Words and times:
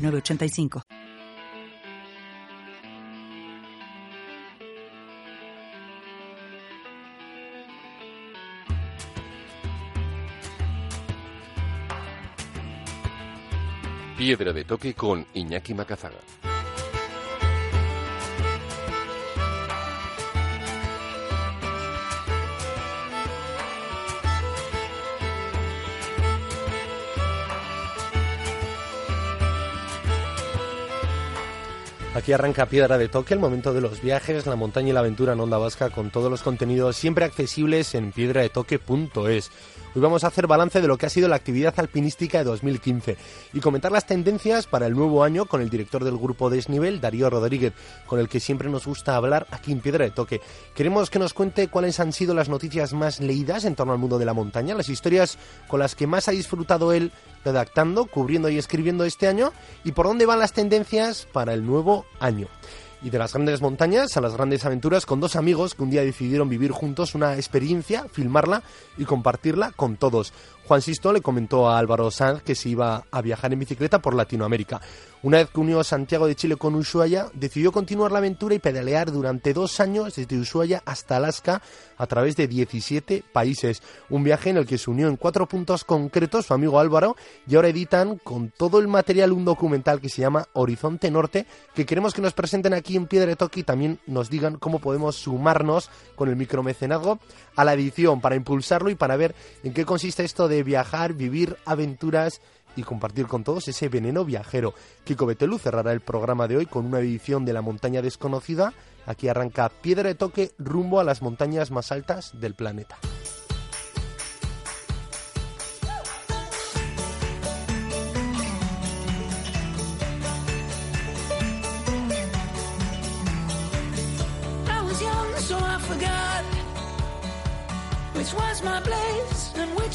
985. 0.00 0.82
Piedra 14.16 14.52
de 14.52 14.64
toque 14.64 14.92
con 14.92 15.26
Iñaki 15.32 15.72
Macazaga. 15.72 16.18
Aquí 32.12 32.32
arranca 32.32 32.66
Piedra 32.66 32.98
de 32.98 33.08
Toque, 33.08 33.34
el 33.34 33.40
momento 33.40 33.72
de 33.72 33.80
los 33.80 34.02
viajes, 34.02 34.44
la 34.46 34.56
montaña 34.56 34.88
y 34.88 34.92
la 34.92 34.98
aventura 34.98 35.34
en 35.34 35.40
Onda 35.40 35.58
Vasca 35.58 35.90
con 35.90 36.10
todos 36.10 36.28
los 36.28 36.42
contenidos 36.42 36.96
siempre 36.96 37.24
accesibles 37.24 37.94
en 37.94 38.10
piedradetoque.es. 38.10 39.50
Hoy 39.92 40.00
vamos 40.00 40.22
a 40.22 40.28
hacer 40.28 40.46
balance 40.46 40.80
de 40.80 40.86
lo 40.86 40.96
que 40.96 41.06
ha 41.06 41.10
sido 41.10 41.26
la 41.26 41.34
actividad 41.34 41.74
alpinística 41.76 42.38
de 42.38 42.44
2015 42.44 43.16
y 43.52 43.58
comentar 43.58 43.90
las 43.90 44.06
tendencias 44.06 44.68
para 44.68 44.86
el 44.86 44.94
nuevo 44.94 45.24
año 45.24 45.46
con 45.46 45.62
el 45.62 45.68
director 45.68 46.04
del 46.04 46.16
grupo 46.16 46.48
Desnivel, 46.48 47.00
Darío 47.00 47.28
Rodríguez, 47.28 47.72
con 48.06 48.20
el 48.20 48.28
que 48.28 48.38
siempre 48.38 48.70
nos 48.70 48.86
gusta 48.86 49.16
hablar 49.16 49.48
aquí 49.50 49.72
en 49.72 49.80
Piedra 49.80 50.04
de 50.04 50.12
Toque. 50.12 50.40
Queremos 50.76 51.10
que 51.10 51.18
nos 51.18 51.34
cuente 51.34 51.66
cuáles 51.66 51.98
han 51.98 52.12
sido 52.12 52.34
las 52.34 52.48
noticias 52.48 52.92
más 52.92 53.18
leídas 53.18 53.64
en 53.64 53.74
torno 53.74 53.92
al 53.92 53.98
mundo 53.98 54.20
de 54.20 54.26
la 54.26 54.32
montaña, 54.32 54.76
las 54.76 54.88
historias 54.88 55.38
con 55.66 55.80
las 55.80 55.96
que 55.96 56.06
más 56.06 56.28
ha 56.28 56.32
disfrutado 56.32 56.92
él 56.92 57.10
redactando, 57.44 58.06
cubriendo 58.06 58.48
y 58.48 58.58
escribiendo 58.58 59.04
este 59.04 59.26
año 59.26 59.52
y 59.82 59.90
por 59.90 60.06
dónde 60.06 60.24
van 60.24 60.38
las 60.38 60.52
tendencias 60.52 61.26
para 61.32 61.52
el 61.52 61.66
nuevo 61.66 62.06
año. 62.20 62.46
Y 63.02 63.10
de 63.10 63.18
las 63.18 63.32
grandes 63.32 63.62
montañas 63.62 64.16
a 64.16 64.20
las 64.20 64.34
grandes 64.34 64.64
aventuras 64.66 65.06
con 65.06 65.20
dos 65.20 65.34
amigos 65.36 65.74
que 65.74 65.82
un 65.82 65.90
día 65.90 66.02
decidieron 66.02 66.48
vivir 66.48 66.70
juntos 66.70 67.14
una 67.14 67.36
experiencia, 67.36 68.06
filmarla 68.12 68.62
y 68.98 69.04
compartirla 69.04 69.72
con 69.72 69.96
todos. 69.96 70.32
Juan 70.70 70.82
Sisto 70.82 71.12
le 71.12 71.20
comentó 71.20 71.68
a 71.68 71.80
Álvaro 71.80 72.12
Sanz 72.12 72.44
que 72.44 72.54
se 72.54 72.68
iba 72.68 73.02
a 73.10 73.22
viajar 73.22 73.52
en 73.52 73.58
bicicleta 73.58 73.98
por 73.98 74.14
Latinoamérica. 74.14 74.80
Una 75.22 75.38
vez 75.38 75.50
que 75.50 75.60
unió 75.60 75.82
Santiago 75.82 76.28
de 76.28 76.36
Chile 76.36 76.56
con 76.56 76.76
Ushuaia, 76.76 77.26
decidió 77.34 77.72
continuar 77.72 78.12
la 78.12 78.18
aventura 78.18 78.54
y 78.54 78.58
pedalear 78.60 79.10
durante 79.10 79.52
dos 79.52 79.80
años 79.80 80.14
desde 80.14 80.38
Ushuaia 80.38 80.80
hasta 80.86 81.16
Alaska 81.16 81.60
a 81.98 82.06
través 82.06 82.36
de 82.36 82.48
17 82.48 83.24
países. 83.30 83.82
Un 84.08 84.24
viaje 84.24 84.48
en 84.48 84.56
el 84.56 84.66
que 84.66 84.78
se 84.78 84.90
unió 84.90 85.08
en 85.08 85.16
cuatro 85.16 85.46
puntos 85.46 85.84
concretos 85.84 86.46
su 86.46 86.54
amigo 86.54 86.78
Álvaro 86.78 87.16
y 87.46 87.56
ahora 87.56 87.68
editan 87.68 88.16
con 88.16 88.50
todo 88.50 88.78
el 88.78 88.88
material 88.88 89.32
un 89.32 89.44
documental 89.44 90.00
que 90.00 90.08
se 90.08 90.22
llama 90.22 90.46
Horizonte 90.54 91.10
Norte, 91.10 91.46
que 91.74 91.84
queremos 91.84 92.14
que 92.14 92.22
nos 92.22 92.32
presenten 92.32 92.72
aquí 92.72 92.96
en 92.96 93.06
Piedra 93.06 93.34
de 93.34 93.50
y 93.56 93.64
también 93.64 93.98
nos 94.06 94.30
digan 94.30 94.56
cómo 94.56 94.78
podemos 94.78 95.16
sumarnos 95.16 95.90
con 96.14 96.30
el 96.30 96.36
micromecenazgo 96.36 97.18
a 97.60 97.64
la 97.64 97.74
edición 97.74 98.20
para 98.20 98.36
impulsarlo 98.36 98.90
y 98.90 98.94
para 98.94 99.16
ver 99.16 99.34
en 99.62 99.74
qué 99.74 99.84
consiste 99.84 100.24
esto 100.24 100.48
de 100.48 100.62
viajar, 100.62 101.12
vivir 101.12 101.56
aventuras 101.66 102.40
y 102.76 102.82
compartir 102.82 103.26
con 103.26 103.44
todos 103.44 103.68
ese 103.68 103.88
veneno 103.88 104.24
viajero. 104.24 104.74
Kiko 105.04 105.26
Betelú 105.26 105.58
cerrará 105.58 105.92
el 105.92 106.00
programa 106.00 106.48
de 106.48 106.56
hoy 106.56 106.66
con 106.66 106.86
una 106.86 107.00
edición 107.00 107.44
de 107.44 107.52
La 107.52 107.62
Montaña 107.62 108.00
Desconocida. 108.00 108.72
Aquí 109.06 109.28
arranca 109.28 109.68
Piedra 109.68 110.08
de 110.08 110.14
Toque 110.14 110.52
rumbo 110.58 111.00
a 111.00 111.04
las 111.04 111.20
montañas 111.20 111.70
más 111.70 111.92
altas 111.92 112.38
del 112.40 112.54
planeta. 112.54 112.96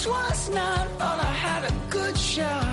Was 0.08 0.50
not. 0.50 0.88
All 1.00 1.20
I 1.20 1.34
had 1.46 1.64
a 1.72 1.74
good 1.90 2.18
shot. 2.18 2.65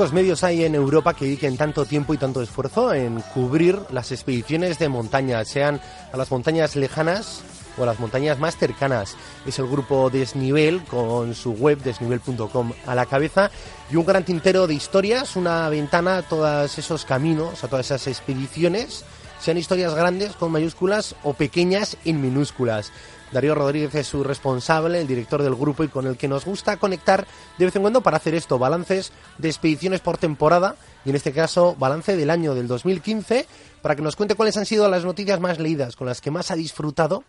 Pocos 0.00 0.14
medios 0.14 0.44
hay 0.44 0.64
en 0.64 0.74
Europa 0.74 1.12
que 1.12 1.26
dediquen 1.26 1.58
tanto 1.58 1.84
tiempo 1.84 2.14
y 2.14 2.16
tanto 2.16 2.40
esfuerzo 2.40 2.94
en 2.94 3.20
cubrir 3.34 3.78
las 3.90 4.12
expediciones 4.12 4.78
de 4.78 4.88
montaña, 4.88 5.44
sean 5.44 5.78
a 6.10 6.16
las 6.16 6.30
montañas 6.30 6.74
lejanas 6.74 7.42
o 7.76 7.82
a 7.82 7.86
las 7.86 8.00
montañas 8.00 8.38
más 8.38 8.56
cercanas. 8.56 9.14
Es 9.44 9.58
el 9.58 9.66
grupo 9.66 10.08
Desnivel 10.08 10.82
con 10.84 11.34
su 11.34 11.52
web 11.52 11.82
desnivel.com 11.82 12.72
a 12.86 12.94
la 12.94 13.04
cabeza 13.04 13.50
y 13.90 13.96
un 13.96 14.06
gran 14.06 14.24
tintero 14.24 14.66
de 14.66 14.72
historias, 14.72 15.36
una 15.36 15.68
ventana 15.68 16.16
a 16.16 16.22
todos 16.22 16.78
esos 16.78 17.04
caminos, 17.04 17.62
a 17.62 17.68
todas 17.68 17.84
esas 17.84 18.06
expediciones, 18.06 19.04
sean 19.38 19.58
historias 19.58 19.94
grandes 19.94 20.32
con 20.32 20.50
mayúsculas 20.50 21.14
o 21.24 21.34
pequeñas 21.34 21.98
en 22.06 22.22
minúsculas. 22.22 22.90
Darío 23.32 23.54
Rodríguez 23.54 23.94
es 23.94 24.06
su 24.08 24.24
responsable, 24.24 25.00
el 25.00 25.06
director 25.06 25.42
del 25.42 25.54
grupo 25.54 25.84
y 25.84 25.88
con 25.88 26.06
el 26.06 26.16
que 26.16 26.26
nos 26.28 26.44
gusta 26.44 26.76
conectar 26.78 27.26
de 27.58 27.64
vez 27.64 27.76
en 27.76 27.82
cuando 27.82 28.00
para 28.00 28.16
hacer 28.16 28.34
esto, 28.34 28.58
balances 28.58 29.12
de 29.38 29.48
expediciones 29.48 30.00
por 30.00 30.18
temporada 30.18 30.76
y 31.04 31.10
en 31.10 31.16
este 31.16 31.32
caso 31.32 31.76
balance 31.78 32.16
del 32.16 32.30
año 32.30 32.54
del 32.54 32.66
2015 32.66 33.46
para 33.82 33.94
que 33.96 34.02
nos 34.02 34.16
cuente 34.16 34.34
cuáles 34.34 34.56
han 34.56 34.66
sido 34.66 34.88
las 34.88 35.04
noticias 35.04 35.38
más 35.40 35.58
leídas, 35.60 35.94
con 35.96 36.06
las 36.08 36.20
que 36.20 36.30
más 36.30 36.50
ha 36.50 36.56
disfrutado 36.56 37.24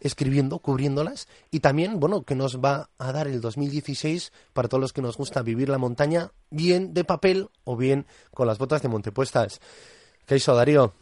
escribiendo, 0.00 0.60
cubriéndolas 0.60 1.28
y 1.50 1.60
también, 1.60 2.00
bueno, 2.00 2.22
que 2.22 2.34
nos 2.34 2.58
va 2.60 2.88
a 2.98 3.12
dar 3.12 3.26
el 3.26 3.40
2016 3.42 4.32
para 4.54 4.68
todos 4.68 4.80
los 4.80 4.92
que 4.94 5.02
nos 5.02 5.18
gusta 5.18 5.42
vivir 5.42 5.68
la 5.68 5.76
montaña 5.78 6.30
bien 6.50 6.94
de 6.94 7.04
papel 7.04 7.48
o 7.64 7.76
bien 7.76 8.06
con 8.32 8.46
las 8.46 8.56
botas 8.58 8.80
de 8.82 8.88
montepuestas. 8.88 9.60
¿Qué 10.26 10.36
hizo 10.36 10.54
Darío? 10.54 10.94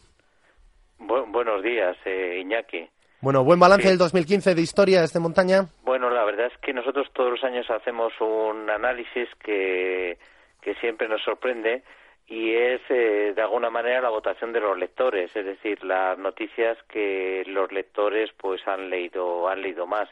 Bu- 0.98 1.30
buenos 1.30 1.62
días, 1.62 1.96
eh, 2.06 2.40
Iñaki. 2.42 2.88
Bueno, 3.20 3.42
buen 3.44 3.58
balance 3.58 3.82
Sí. 3.82 3.88
del 3.88 3.98
2015 3.98 4.54
de 4.54 4.62
historias 4.62 5.12
de 5.12 5.20
montaña. 5.20 5.66
Bueno, 5.82 6.08
la 6.10 6.24
verdad 6.24 6.46
es 6.46 6.58
que 6.58 6.72
nosotros 6.72 7.08
todos 7.12 7.30
los 7.32 7.44
años 7.44 7.68
hacemos 7.70 8.12
un 8.20 8.70
análisis 8.70 9.28
que, 9.42 10.18
que 10.60 10.74
siempre 10.76 11.08
nos 11.08 11.22
sorprende 11.22 11.82
y 12.28 12.54
es 12.54 12.80
eh, 12.90 13.32
de 13.34 13.42
alguna 13.42 13.70
manera 13.70 14.02
la 14.02 14.10
votación 14.10 14.52
de 14.52 14.60
los 14.60 14.78
lectores, 14.78 15.34
es 15.34 15.44
decir, 15.44 15.82
las 15.82 16.16
noticias 16.18 16.76
que 16.88 17.42
los 17.46 17.72
lectores 17.72 18.30
pues 18.36 18.60
han 18.68 18.90
leído 18.90 19.48
han 19.48 19.62
leído 19.62 19.86
más. 19.86 20.08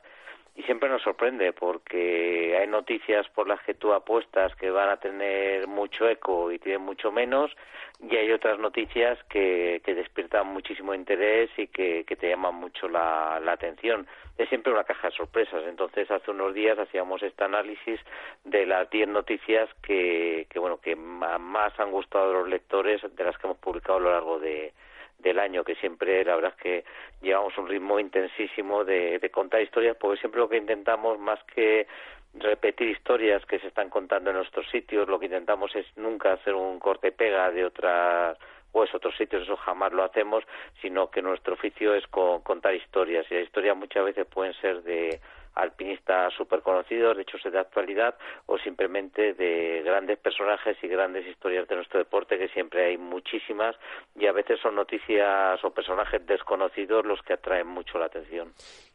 Y 0.57 0.63
siempre 0.63 0.89
nos 0.89 1.03
sorprende 1.03 1.53
porque 1.53 2.57
hay 2.59 2.67
noticias 2.67 3.29
por 3.29 3.47
las 3.47 3.61
que 3.63 3.75
tú 3.75 3.93
apuestas 3.93 4.55
que 4.57 4.71
van 4.71 4.89
a 4.89 4.97
tener 4.97 5.67
mucho 5.67 6.09
eco 6.09 6.51
y 6.51 6.59
tienen 6.59 6.81
mucho 6.81 7.13
menos 7.13 7.55
y 8.01 8.17
hay 8.17 8.33
otras 8.33 8.59
noticias 8.59 9.19
que, 9.25 9.83
que 9.85 9.95
despiertan 9.95 10.47
muchísimo 10.47 10.95
interés 10.95 11.51
y 11.59 11.67
que, 11.69 12.05
que 12.05 12.17
te 12.17 12.31
llaman 12.31 12.55
mucho 12.55 12.89
la, 12.89 13.39
la 13.41 13.53
atención. 13.53 14.07
Es 14.39 14.49
siempre 14.49 14.73
una 14.73 14.85
caja 14.85 15.09
de 15.09 15.17
sorpresas. 15.17 15.63
Entonces, 15.67 16.11
hace 16.11 16.31
unos 16.31 16.53
días 16.53 16.79
hacíamos 16.79 17.23
este 17.23 17.45
análisis 17.45 17.99
de 18.45 18.67
las 18.67 18.89
10 18.91 19.09
noticias 19.09 19.69
que, 19.83 20.47
que, 20.51 20.59
bueno, 20.59 20.79
que 20.79 20.95
más 20.95 21.79
han 21.79 21.91
gustado 21.91 22.31
a 22.31 22.41
los 22.41 22.49
lectores 22.49 23.01
de 23.15 23.25
las 23.25 23.37
que 23.39 23.47
hemos 23.47 23.59
publicado 23.59 23.99
a 23.99 24.03
lo 24.03 24.11
largo 24.11 24.39
de, 24.39 24.73
del 25.19 25.39
año, 25.39 25.65
que 25.65 25.75
siempre 25.77 26.25
la 26.25 26.37
verdad 26.37 26.55
es 26.57 26.63
que 26.63 26.85
llevamos 27.23 27.57
un 27.59 27.69
ritmo 27.69 27.99
intensísimo 27.99 28.85
de, 28.85 29.19
de 29.19 29.31
contar 29.31 29.63
historias, 29.63 29.97
porque 29.99 30.21
siempre 30.21 30.41
lo 30.41 30.49
que 30.49 30.59
intentamos, 30.59 31.19
más 31.19 31.43
que 31.55 31.87
repetir 32.35 32.89
historias 32.89 33.45
que 33.47 33.59
se 33.59 33.69
están 33.69 33.89
contando 33.89 34.31
en 34.31 34.37
nuestros 34.37 34.69
sitios, 34.71 35.09
lo 35.09 35.19
que 35.19 35.27
intentamos 35.27 35.75
es 35.75 35.87
nunca 35.97 36.35
hacer 36.35 36.55
un 36.55 36.79
corte 36.79 37.13
pega 37.13 37.51
de 37.51 37.65
otras 37.65 38.39
pues 38.77 38.95
otros 38.95 39.17
sitios 39.17 39.45
eso 39.45 39.57
jamás 39.57 39.91
lo 39.95 40.05
hacemos, 40.05 40.45
sino 40.83 41.11
que 41.11 41.23
nuestro 41.23 41.55
oficio 41.55 41.95
es 41.95 42.07
contar 42.09 42.75
historias. 42.75 43.25
Y 43.31 43.35
las 43.35 43.45
historias 43.45 43.75
muchas 43.75 44.05
veces 44.05 44.27
pueden 44.27 44.53
ser 44.61 44.83
de 44.83 45.19
alpinistas 45.57 46.33
súper 46.35 46.63
conocidos, 46.63 47.17
de 47.17 47.23
hechos 47.23 47.43
de 47.43 47.59
actualidad 47.59 48.15
o 48.47 48.59
simplemente 48.59 49.35
de 49.35 49.83
grandes 49.85 50.19
personajes 50.19 50.77
y 50.83 50.89
grandes 50.89 51.27
historias 51.27 51.67
de 51.67 51.77
nuestro 51.77 51.99
deporte 51.99 52.39
que 52.39 52.49
siempre 52.49 52.87
hay 52.87 52.99
muchísimas 52.99 53.75
y 54.15 54.27
a 54.27 54.33
veces 54.33 54.61
son 54.61 54.77
noticias 54.77 55.63
o 55.65 55.71
personajes 55.71 56.25
desconocidos 56.27 57.05
los 57.05 57.21
que 57.23 57.33
atraen 57.33 57.67
mucho 57.67 57.99
la 57.99 58.07
atención. 58.07 58.53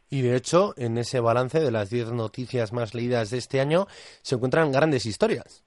Y 0.08 0.22
de 0.22 0.36
hecho, 0.36 0.74
en 0.76 0.98
ese 0.98 1.20
balance 1.20 1.58
de 1.58 1.70
las 1.70 1.90
10 1.90 2.12
noticias 2.12 2.72
más 2.72 2.94
leídas 2.94 3.30
de 3.30 3.38
este 3.38 3.60
año 3.60 3.86
se 3.88 4.34
encuentran 4.36 4.70
grandes 4.70 5.06
historias. 5.06 5.64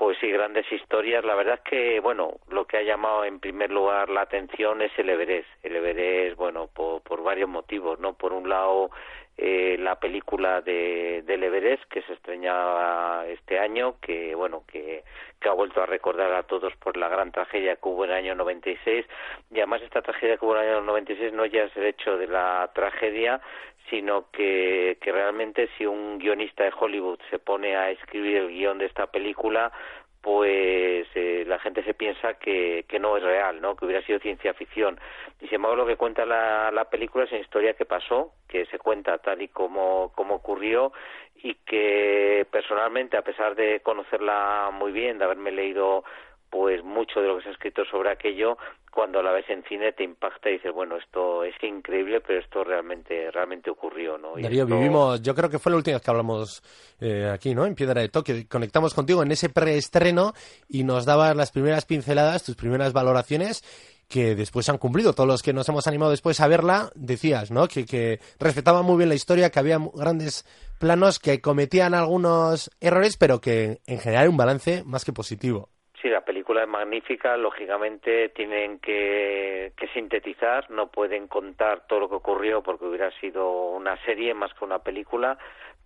Pues 0.00 0.16
sí, 0.18 0.30
grandes 0.30 0.64
historias. 0.72 1.22
La 1.24 1.34
verdad 1.34 1.60
es 1.62 1.70
que, 1.70 2.00
bueno, 2.00 2.38
lo 2.48 2.64
que 2.66 2.78
ha 2.78 2.82
llamado 2.82 3.22
en 3.26 3.38
primer 3.38 3.70
lugar 3.70 4.08
la 4.08 4.22
atención 4.22 4.80
es 4.80 4.90
el 4.96 5.10
Everest. 5.10 5.46
El 5.62 5.76
Everest, 5.76 6.38
bueno, 6.38 6.68
por, 6.68 7.02
por 7.02 7.22
varios 7.22 7.50
motivos, 7.50 8.00
¿no? 8.00 8.14
Por 8.14 8.32
un 8.32 8.48
lado, 8.48 8.90
eh, 9.42 9.78
la 9.78 9.98
película 9.98 10.60
de, 10.60 11.22
del 11.24 11.42
Everest 11.42 11.82
que 11.84 12.02
se 12.02 12.12
estrenaba 12.12 13.24
este 13.26 13.58
año, 13.58 13.94
que, 13.98 14.34
bueno, 14.34 14.64
que, 14.70 15.02
que 15.40 15.48
ha 15.48 15.52
vuelto 15.52 15.82
a 15.82 15.86
recordar 15.86 16.30
a 16.34 16.42
todos 16.42 16.76
por 16.76 16.98
la 16.98 17.08
gran 17.08 17.32
tragedia 17.32 17.76
que 17.76 17.88
hubo 17.88 18.04
en 18.04 18.10
el 18.10 18.16
año 18.18 18.34
96. 18.34 19.06
Y 19.50 19.56
además 19.56 19.80
esta 19.80 20.02
tragedia 20.02 20.36
que 20.36 20.44
hubo 20.44 20.56
en 20.56 20.64
el 20.64 20.74
año 20.74 20.82
96 20.82 21.32
no 21.32 21.46
ya 21.46 21.62
es 21.62 21.74
el 21.74 21.86
hecho 21.86 22.18
de 22.18 22.26
la 22.26 22.70
tragedia, 22.74 23.40
sino 23.88 24.30
que, 24.30 24.98
que 25.00 25.10
realmente 25.10 25.70
si 25.78 25.86
un 25.86 26.18
guionista 26.18 26.64
de 26.64 26.72
Hollywood 26.78 27.18
se 27.30 27.38
pone 27.38 27.76
a 27.76 27.90
escribir 27.90 28.36
el 28.36 28.48
guion 28.48 28.76
de 28.76 28.86
esta 28.86 29.06
película, 29.06 29.72
pues 30.20 31.06
eh, 31.14 31.44
la 31.46 31.58
gente 31.58 31.82
se 31.82 31.94
piensa 31.94 32.34
que, 32.34 32.84
que 32.88 32.98
no 32.98 33.16
es 33.16 33.22
real, 33.22 33.60
¿no? 33.60 33.74
que 33.74 33.86
hubiera 33.86 34.04
sido 34.04 34.18
ciencia 34.18 34.52
ficción. 34.54 35.00
Y 35.40 35.46
sin 35.46 35.56
embargo 35.56 35.76
lo 35.76 35.86
que 35.86 35.96
cuenta 35.96 36.26
la, 36.26 36.70
la 36.70 36.84
película 36.90 37.24
es 37.24 37.32
una 37.32 37.40
historia 37.40 37.74
que 37.74 37.86
pasó, 37.86 38.32
que 38.46 38.66
se 38.66 38.78
cuenta 38.78 39.18
tal 39.18 39.40
y 39.40 39.48
como, 39.48 40.12
como 40.14 40.34
ocurrió 40.34 40.92
y 41.42 41.54
que 41.54 42.46
personalmente, 42.50 43.16
a 43.16 43.22
pesar 43.22 43.54
de 43.54 43.80
conocerla 43.80 44.70
muy 44.72 44.92
bien, 44.92 45.18
de 45.18 45.24
haberme 45.24 45.52
leído 45.52 46.04
pues 46.50 46.82
mucho 46.82 47.20
de 47.20 47.28
lo 47.28 47.36
que 47.36 47.44
se 47.44 47.48
ha 47.48 47.52
escrito 47.52 47.84
sobre 47.84 48.10
aquello, 48.10 48.58
cuando 48.90 49.22
la 49.22 49.30
ves 49.30 49.48
en 49.48 49.62
cine 49.64 49.92
te 49.92 50.02
impacta 50.02 50.50
y 50.50 50.54
dices, 50.54 50.72
bueno, 50.72 50.96
esto 50.96 51.44
es 51.44 51.54
increíble, 51.62 52.20
pero 52.20 52.40
esto 52.40 52.64
realmente 52.64 53.30
realmente 53.30 53.70
ocurrió, 53.70 54.18
¿no? 54.18 54.36
Y 54.36 54.42
Darío, 54.42 54.66
vivimos, 54.66 55.22
yo 55.22 55.34
creo 55.34 55.48
que 55.48 55.60
fue 55.60 55.70
la 55.70 55.78
última 55.78 55.96
vez 55.96 56.02
que 56.02 56.10
hablamos 56.10 56.62
eh, 57.00 57.30
aquí, 57.32 57.54
¿no? 57.54 57.66
En 57.66 57.76
Piedra 57.76 58.00
de 58.00 58.08
Toque, 58.08 58.48
conectamos 58.48 58.92
contigo 58.92 59.22
en 59.22 59.30
ese 59.30 59.48
preestreno 59.48 60.32
y 60.68 60.82
nos 60.82 61.06
dabas 61.06 61.36
las 61.36 61.52
primeras 61.52 61.86
pinceladas, 61.86 62.44
tus 62.44 62.56
primeras 62.56 62.92
valoraciones 62.92 63.62
que 64.08 64.34
después 64.34 64.68
han 64.68 64.78
cumplido. 64.78 65.12
Todos 65.12 65.28
los 65.28 65.42
que 65.42 65.52
nos 65.52 65.68
hemos 65.68 65.86
animado 65.86 66.10
después 66.10 66.40
a 66.40 66.48
verla, 66.48 66.90
decías, 66.96 67.52
¿no? 67.52 67.68
Que, 67.68 67.86
que 67.86 68.18
respetaban 68.40 68.84
muy 68.84 68.96
bien 68.96 69.08
la 69.08 69.14
historia, 69.14 69.50
que 69.50 69.60
había 69.60 69.78
grandes 69.94 70.44
planos, 70.80 71.20
que 71.20 71.40
cometían 71.40 71.94
algunos 71.94 72.72
errores, 72.80 73.16
pero 73.16 73.40
que 73.40 73.80
en 73.86 74.00
general 74.00 74.28
un 74.28 74.36
balance 74.36 74.82
más 74.84 75.04
que 75.04 75.12
positivo. 75.12 75.68
Sí, 76.00 76.08
la 76.08 76.24
película 76.24 76.62
es 76.62 76.68
magnífica, 76.68 77.36
lógicamente 77.36 78.30
tienen 78.30 78.78
que, 78.78 79.72
sintetizar, 79.92 80.70
no 80.70 80.86
pueden 80.86 81.28
contar 81.28 81.86
todo 81.86 82.00
lo 82.00 82.08
que 82.08 82.14
ocurrió 82.14 82.62
porque 82.62 82.86
hubiera 82.86 83.10
sido 83.20 83.50
una 83.72 84.02
serie 84.04 84.32
más 84.32 84.54
que 84.54 84.64
una 84.64 84.78
película, 84.78 85.36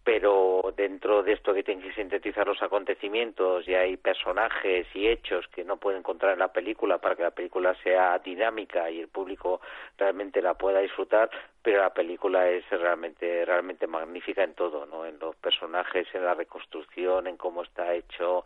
pero 0.04 0.72
dentro 0.76 1.24
de 1.24 1.32
esto 1.32 1.52
que 1.52 1.64
tienen 1.64 1.82
que 1.82 1.94
sintetizar 1.94 2.46
los 2.46 2.62
acontecimientos 2.62 3.66
y 3.66 3.74
hay 3.74 3.96
personajes 3.96 4.86
y 4.94 5.08
hechos 5.08 5.48
que 5.48 5.64
no 5.64 5.78
pueden 5.78 6.00
encontrar 6.00 6.34
en 6.34 6.40
la 6.40 6.52
película 6.52 6.98
para 6.98 7.16
que 7.16 7.22
la 7.22 7.30
película 7.32 7.74
sea 7.82 8.18
dinámica 8.20 8.88
y 8.90 9.00
el 9.00 9.08
público 9.08 9.62
realmente 9.98 10.40
la 10.42 10.54
pueda 10.54 10.78
disfrutar, 10.80 11.28
pero 11.60 11.80
la 11.80 11.92
película 11.92 12.48
es 12.48 12.68
realmente 12.70 13.44
realmente 13.44 13.88
magnífica 13.88 14.44
en 14.44 14.54
todo, 14.54 14.86
¿no? 14.86 15.06
En 15.06 15.18
los 15.18 15.34
personajes, 15.36 16.06
en 16.14 16.24
la 16.24 16.34
reconstrucción, 16.34 17.26
en 17.26 17.36
cómo 17.36 17.62
está 17.64 17.94
hecho, 17.94 18.44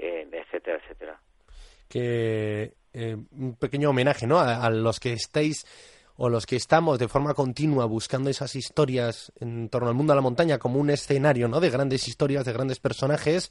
etcétera, 0.00 0.78
etcétera. 0.82 1.20
Que 1.88 2.74
eh, 2.92 3.16
un 3.32 3.54
pequeño 3.56 3.90
homenaje, 3.90 4.26
¿no? 4.26 4.38
A, 4.38 4.64
a, 4.64 4.70
los 4.70 5.00
que 5.00 5.12
estáis 5.12 5.66
o 6.16 6.28
los 6.28 6.44
que 6.44 6.56
estamos 6.56 6.98
de 6.98 7.08
forma 7.08 7.34
continua 7.34 7.86
buscando 7.86 8.28
esas 8.30 8.54
historias 8.54 9.32
en 9.40 9.68
torno 9.68 9.88
al 9.88 9.94
mundo 9.94 10.12
de 10.12 10.16
la 10.16 10.22
montaña 10.22 10.58
como 10.58 10.78
un 10.78 10.90
escenario, 10.90 11.48
¿no? 11.48 11.60
De 11.60 11.70
grandes 11.70 12.06
historias, 12.08 12.44
de 12.44 12.52
grandes 12.52 12.78
personajes. 12.78 13.50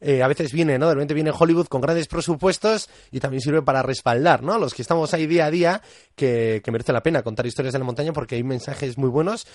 Eh, 0.00 0.22
a 0.22 0.28
veces 0.28 0.52
viene, 0.52 0.78
¿no? 0.78 0.88
De 0.88 0.94
repente 0.94 1.14
viene 1.14 1.32
Hollywood 1.36 1.66
con 1.66 1.80
grandes 1.80 2.06
presupuestos 2.06 2.88
y 3.10 3.20
también 3.20 3.40
sirve 3.40 3.62
para 3.62 3.82
respaldar, 3.82 4.42
¿no? 4.42 4.54
A 4.54 4.58
los 4.58 4.72
que 4.72 4.82
estamos 4.82 5.12
ahí 5.12 5.26
día 5.26 5.46
a 5.46 5.50
día, 5.50 5.82
que, 6.14 6.62
que 6.64 6.70
merece 6.70 6.92
la 6.92 7.02
pena 7.02 7.22
contar 7.22 7.46
historias 7.46 7.72
de 7.72 7.80
la 7.80 7.84
montaña 7.84 8.12
porque 8.12 8.36
hay 8.36 8.44
mensajes 8.44 8.96
muy 8.96 9.08
buenos 9.08 9.46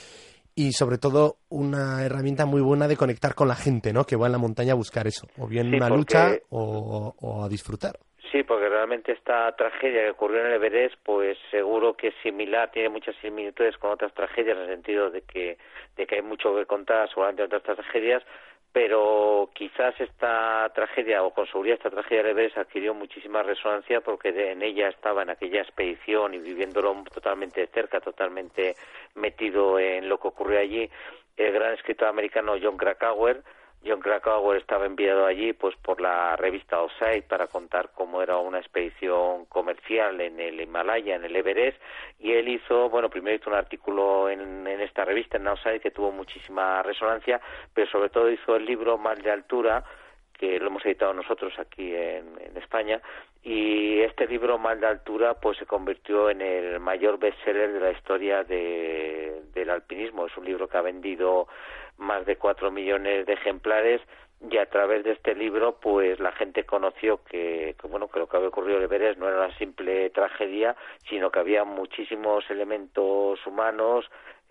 y 0.55 0.73
sobre 0.73 0.97
todo 0.97 1.38
una 1.50 2.03
herramienta 2.03 2.45
muy 2.45 2.61
buena 2.61 2.88
de 2.88 2.97
conectar 2.97 3.33
con 3.35 3.47
la 3.47 3.55
gente, 3.55 3.91
¿no? 3.94 4.05
Que 4.05 4.15
va 4.15 4.27
en 4.27 4.31
la 4.33 4.38
montaña 4.38 4.73
a 4.73 4.75
buscar 4.75 5.07
eso, 5.07 5.27
o 5.38 5.47
bien 5.47 5.69
Sí, 5.69 5.75
una 5.77 5.88
porque- 5.89 5.97
lucha 6.00 6.31
o, 6.50 7.15
o 7.19 7.44
a 7.44 7.50
disfrutar. 7.50 8.00
Sí, 8.33 8.41
porque 8.44 8.68
realmente 8.68 9.12
esta 9.12 9.56
tragedia 9.56 10.01
que 10.06 10.09
ocurrió 10.09 10.39
en 10.41 10.47
el 10.47 10.53
Everest, 10.53 10.95
pues 11.03 11.38
seguro 11.51 11.94
que 11.95 12.07
es 12.07 12.15
similar, 12.24 12.71
tiene 12.71 12.89
muchas 12.89 13.15
similitudes 13.18 13.77
con 13.77 13.91
otras 13.91 14.12
tragedias 14.15 14.57
en 14.57 14.63
el 14.63 14.69
sentido 14.69 15.12
de 15.12 15.21
que, 15.21 15.59
de 15.95 16.07
que 16.07 16.15
hay 16.15 16.24
mucho 16.24 16.56
que 16.56 16.65
contar 16.65 17.07
seguramente 17.09 17.44
otras 17.44 17.62
tragedias, 17.62 18.24
pero 18.71 19.51
quizás 19.53 19.94
esta 20.01 20.68
tragedia, 20.74 21.21
o 21.24 21.31
con 21.31 21.45
seguridad 21.45 21.77
esta 21.77 21.91
tragedia 21.91 22.24
del 22.24 22.31
Everest 22.31 22.57
adquirió 22.57 22.95
muchísima 22.95 23.44
resonancia 23.44 24.01
porque 24.01 24.31
de- 24.31 24.51
en 24.53 24.63
ella 24.63 24.89
estaba 24.89 25.21
en 25.21 25.29
aquella 25.29 25.62
expedición 25.62 26.33
y 26.33 26.39
viviéndolo 26.39 27.03
totalmente 27.13 27.62
de 27.62 27.68
cerca, 27.68 28.01
totalmente 28.01 28.75
metido 29.13 29.77
en 29.77 30.10
lo 30.10 30.17
que 30.19 30.29
ocurrió 30.29 30.57
allí, 30.60 30.89
el 31.38 31.53
gran 31.53 31.75
escritor 31.75 32.07
americano 32.07 32.55
John 32.60 32.77
Krakauer, 32.77 33.43
John 33.85 33.99
Krakauer 33.99 34.57
estaba 34.57 34.85
enviado 34.85 35.25
allí 35.25 35.53
pues 35.53 35.75
por 35.77 35.99
la 35.99 36.35
revista 36.35 36.77
Outside 36.77 37.23
para 37.23 37.47
contar 37.47 37.89
cómo 37.93 38.21
era 38.21 38.37
una 38.37 38.59
expedición 38.59 39.45
comercial 39.45 40.21
en 40.21 40.39
el 40.39 40.61
Himalaya, 40.61 41.15
en 41.15 41.25
el 41.25 41.35
Everest, 41.35 41.81
y 42.19 42.31
él 42.31 42.47
hizo, 42.47 42.89
bueno, 42.89 43.09
primero 43.09 43.35
hizo 43.35 43.49
un 43.49 43.57
artículo 43.57 44.29
en, 44.29 44.65
en 44.65 44.79
esta 44.79 45.03
revista, 45.03 45.37
en 45.37 45.47
Outside, 45.47 45.81
que 45.81 45.91
tuvo 45.91 46.11
muchísima 46.11 46.81
resonancia, 46.81 47.41
pero 47.73 47.89
sobre 47.89 48.09
todo 48.09 48.31
hizo 48.31 48.55
el 48.55 48.65
libro 48.65 48.97
Mal 48.97 49.21
de 49.21 49.31
Altura, 49.31 49.83
que 50.31 50.59
lo 50.59 50.67
hemos 50.67 50.85
editado 50.85 51.13
nosotros 51.13 51.53
aquí 51.59 51.93
en, 51.95 52.39
en 52.39 52.57
España, 52.57 53.01
y 53.43 53.99
este 53.99 54.25
libro 54.25 54.57
Mal 54.57 54.79
de 54.79 54.87
Altura 54.87 55.33
pues 55.33 55.57
se 55.57 55.65
convirtió 55.65 56.29
en 56.29 56.41
el 56.41 56.79
mayor 56.79 57.19
bestseller 57.19 57.73
de 57.73 57.79
la 57.81 57.91
historia 57.91 58.43
de, 58.45 59.41
del 59.53 59.69
alpinismo. 59.69 60.25
Es 60.25 60.37
un 60.37 60.45
libro 60.45 60.69
que 60.69 60.77
ha 60.77 60.81
vendido 60.81 61.49
más 61.97 62.25
de 62.25 62.38
cuatro 62.38 62.71
millones 62.71 63.25
de 63.25 63.33
ejemplares 63.33 64.01
y 64.50 64.57
a 64.57 64.65
través 64.65 65.03
de 65.03 65.12
este 65.12 65.35
libro 65.35 65.79
pues 65.79 66.19
la 66.19 66.31
gente 66.33 66.65
conoció 66.65 67.23
que, 67.23 67.75
que, 67.79 67.88
bueno 67.88 68.09
que 68.09 68.19
lo 68.19 68.27
que 68.27 68.38
había 68.38 68.50
ocurrido 68.50 68.77
en 68.77 68.83
Everest 68.83 69.19
no 69.19 69.27
era 69.27 69.45
una 69.45 69.57
simple 69.57 70.09
tragedia 70.09 70.75
sino 71.09 71.31
que 71.31 71.39
había 71.39 71.63
muchísimos 71.63 72.50
elementos 72.50 73.45
humanos 73.47 74.05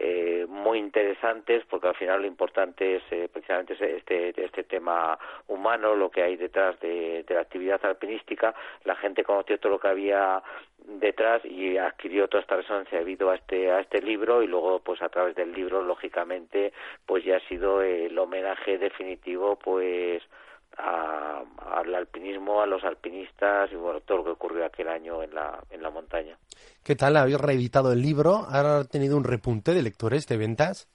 eh, 0.04 0.46
muy 0.48 0.80
interesantes 0.80 1.64
porque 1.70 1.86
al 1.86 1.94
final 1.94 2.22
lo 2.22 2.26
importante 2.26 2.96
es 2.96 3.04
eh, 3.12 3.28
precisamente 3.32 3.74
este 3.74 4.34
este 4.44 4.64
tema 4.64 5.16
humano 5.46 5.94
lo 5.94 6.10
que 6.10 6.24
hay 6.24 6.34
detrás 6.34 6.80
de, 6.80 7.22
de 7.22 7.34
la 7.34 7.42
actividad 7.42 7.80
alpinística. 7.84 8.52
La 8.82 8.96
gente 8.96 9.22
conoció 9.22 9.60
todo 9.60 9.70
lo 9.70 9.78
que 9.78 9.86
había 9.86 10.42
detrás 10.78 11.44
y 11.44 11.78
adquirió 11.78 12.26
toda 12.26 12.40
esta 12.40 12.56
resonancia 12.56 12.98
debido 12.98 13.30
a 13.30 13.36
este 13.36 13.70
a 13.70 13.78
este 13.78 14.02
libro 14.02 14.42
y 14.42 14.48
luego 14.48 14.80
pues 14.80 15.00
a 15.02 15.08
través 15.08 15.36
del 15.36 15.52
libro 15.52 15.82
lógicamente 15.82 16.72
pues 17.06 17.24
ya 17.24 17.36
ha 17.36 17.48
sido 17.48 17.80
el 17.80 18.18
homenaje 18.18 18.78
definitivo 18.78 19.54
pues 19.54 20.20
a- 20.78 21.42
al 21.72 21.94
alpinismo 21.94 22.60
a 22.62 22.66
los 22.66 22.82
alpinistas 22.84 23.70
y 23.72 23.76
bueno 23.76 24.00
todo 24.00 24.18
lo 24.18 24.24
que 24.24 24.30
ocurrió 24.30 24.64
aquel 24.64 24.88
año 24.88 25.22
en 25.22 25.34
la 25.34 25.58
en 25.70 25.82
la 25.82 25.90
montaña 25.90 26.36
¿Qué 26.84 26.96
tal? 26.96 27.16
¿Habéis 27.16 27.40
reeditado 27.40 27.92
el 27.92 28.02
libro? 28.02 28.44
¿Ha 28.48 28.84
tenido 28.84 29.16
un 29.16 29.24
repunte 29.24 29.72
de 29.72 29.82
lectores, 29.82 30.26
de 30.26 30.36
ventas? 30.36 30.88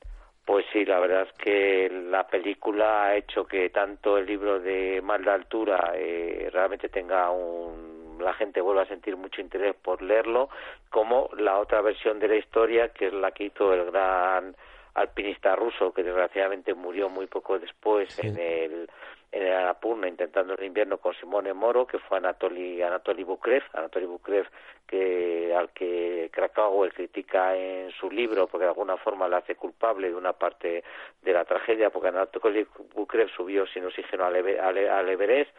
Pues 0.46 0.66
sí, 0.72 0.86
la 0.86 1.00
verdad 1.00 1.24
es 1.24 1.34
que 1.38 1.90
la 1.90 2.28
película 2.28 3.06
ha 3.06 3.16
hecho 3.16 3.46
que 3.46 3.70
tanto 3.70 4.18
el 4.18 4.26
libro 4.26 4.60
de 4.60 5.02
Mal 5.02 5.24
de 5.24 5.32
Altura 5.32 5.92
eh, 5.96 6.50
realmente 6.52 6.90
tenga 6.90 7.30
un 7.32 7.98
la 8.20 8.34
gente 8.34 8.62
vuelva 8.62 8.84
a 8.84 8.88
sentir 8.88 9.16
mucho 9.16 9.42
interés 9.42 9.76
por 9.76 10.02
leerlo, 10.02 10.50
como 10.90 11.30
la 11.38 11.60
otra 11.60 11.82
versión 11.82 12.20
de 12.20 12.28
la 12.28 12.36
historia, 12.36 12.90
que 12.90 13.08
es 13.08 13.14
la 13.14 13.32
que 13.32 13.46
hizo 13.46 13.74
el 13.74 13.86
gran 13.92 14.56
alpinista 14.96 15.56
ruso, 15.56 15.94
que 15.94 16.04
desgraciadamente 16.04 16.74
murió 16.74 17.10
muy 17.10 17.28
poco 17.28 17.60
después 17.60 18.18
en 18.20 18.38
el 18.40 18.90
en 19.32 19.44
el 19.44 19.54
Annapurna 19.54 20.08
intentando 20.08 20.54
el 20.54 20.64
invierno 20.64 20.98
con 20.98 21.14
Simone 21.16 21.54
Moro, 21.54 21.86
que 21.86 22.00
fue 22.00 22.18
Anatoly, 22.18 22.82
Anatoly 22.82 23.24
Bukrev, 23.24 23.64
Anatoly 23.74 24.06
Bukrev 24.06 24.48
que, 24.88 25.54
al 25.56 25.70
que 25.72 26.30
Krakauer 26.32 26.94
critica 26.94 27.56
en 27.56 27.92
su 27.92 28.10
libro 28.10 28.48
porque 28.48 28.64
de 28.64 28.70
alguna 28.70 28.98
forma 28.98 29.28
le 29.28 29.36
hace 29.36 29.56
culpable 29.56 30.10
de 30.10 30.16
una 30.16 30.34
parte 30.34 30.84
de 31.22 31.34
la 31.34 31.44
tragedia, 31.46 31.90
porque 31.90 32.08
Anatoly 32.10 32.66
Bukrev 32.96 33.30
subió 33.30 33.68
sin 33.68 33.86
oxígeno 33.86 34.26
al, 34.26 34.36
al 34.36 35.10
Everest, 35.10 35.52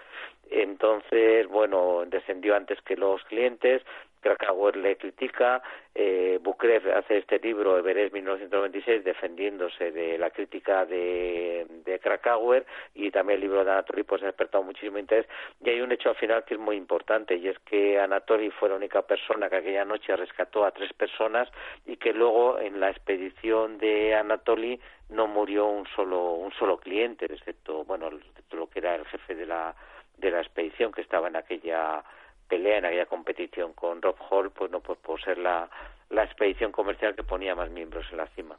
entonces, 0.51 1.47
bueno, 1.49 2.05
descendió 2.07 2.57
antes 2.57 2.81
que 2.83 2.97
los 2.97 3.23
clientes, 3.25 3.83
Krakauer 4.21 4.77
le 4.77 4.97
critica, 4.97 5.63
eh, 5.95 6.39
Bukrev 6.41 6.91
hace 6.97 7.19
este 7.19 7.39
libro, 7.39 7.79
Everest 7.79 8.13
1996, 8.13 9.05
defendiéndose 9.05 9.91
de 9.93 10.19
la 10.19 10.31
crítica 10.31 10.85
de, 10.85 11.67
de 11.85 11.99
Krakauer 11.99 12.67
y 12.95 13.11
también 13.11 13.37
el 13.37 13.43
libro 13.43 13.65
de 13.65 13.71
Anatoly 13.71 14.03
pues 14.03 14.23
ha 14.23 14.27
despertado 14.27 14.65
muchísimo 14.65 14.99
interés. 14.99 15.27
Y 15.61 15.71
hay 15.71 15.81
un 15.81 15.93
hecho 15.93 16.11
al 16.11 16.17
final 16.17 16.45
que 16.45 16.55
es 16.55 16.61
muy 16.61 16.77
importante 16.77 17.37
y 17.37 17.49
es 17.49 17.59
que 17.61 17.99
Anatoly 17.99 18.51
fue 18.51 18.69
la 18.69 18.77
única 18.77 19.03
persona 19.03 19.49
que 19.49 19.57
aquella 19.57 19.85
noche 19.85 20.17
rescató 20.17 20.65
a 20.65 20.71
tres 20.71 20.93
personas 20.93 21.49
y 21.87 21.97
que 21.97 22.13
luego 22.13 22.59
en 22.59 22.81
la 22.81 22.91
expedición 22.91 23.79
de 23.79 24.15
Anatoly 24.15 24.81
no 25.11 25.27
murió 25.27 25.67
un 25.67 25.87
solo 25.97 26.33
un 26.33 26.53
solo 26.53 26.79
cliente 26.79 27.27
excepto 27.27 27.85
bueno 27.85 28.11
lo 28.53 28.69
que 28.69 28.79
era 28.79 28.95
el 28.95 29.07
jefe 29.07 29.35
de 29.35 29.47
la 29.47 29.75
de 30.19 30.31
la 30.31 30.41
expedición 30.41 30.93
que 30.93 31.01
estaba 31.01 31.29
en 31.29 31.37
aquella 31.37 32.05
pelea 32.49 32.79
en 32.79 32.87
aquella 32.87 33.07
competición 33.07 33.73
con 33.75 34.03
Rob 34.03 34.17
Hall, 34.31 34.51
pues 34.51 34.71
no 34.71 34.81
pues 34.81 34.99
por 34.99 35.21
ser 35.23 35.39
la, 35.39 35.69
la 36.11 36.25
expedición 36.25 36.73
comercial 36.73 37.15
que 37.15 37.23
ponía 37.23 37.55
más 37.55 37.71
miembros 37.71 38.07
en 38.11 38.17
la 38.17 38.27
cima. 38.29 38.59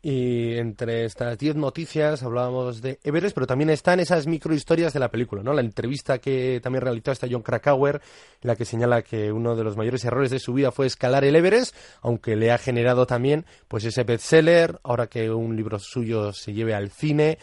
Y 0.00 0.56
entre 0.58 1.04
estas 1.04 1.36
diez 1.38 1.56
noticias 1.56 2.22
hablábamos 2.22 2.80
de 2.80 3.00
Everest, 3.02 3.34
pero 3.34 3.48
también 3.48 3.70
están 3.70 3.98
esas 3.98 4.28
microhistorias 4.28 4.92
de 4.92 5.00
la 5.00 5.10
película, 5.10 5.42
¿no? 5.42 5.52
La 5.52 5.60
entrevista 5.60 6.18
que 6.18 6.60
también 6.62 6.82
realizó 6.82 7.10
hasta 7.10 7.26
John 7.28 7.42
Krakauer, 7.42 8.00
la 8.42 8.54
que 8.54 8.64
señala 8.64 9.02
que 9.02 9.32
uno 9.32 9.56
de 9.56 9.64
los 9.64 9.76
mayores 9.76 10.04
errores 10.04 10.30
de 10.30 10.38
su 10.38 10.54
vida 10.54 10.70
fue 10.70 10.86
escalar 10.86 11.24
el 11.24 11.34
Everest, 11.34 11.74
aunque 12.00 12.36
le 12.36 12.52
ha 12.52 12.58
generado 12.58 13.06
también 13.06 13.44
pues 13.66 13.84
ese 13.84 14.04
bestseller, 14.04 14.78
ahora 14.84 15.08
que 15.08 15.32
un 15.32 15.56
libro 15.56 15.80
suyo 15.80 16.32
se 16.32 16.52
lleve 16.52 16.74
al 16.74 16.90
cine, 16.90 17.38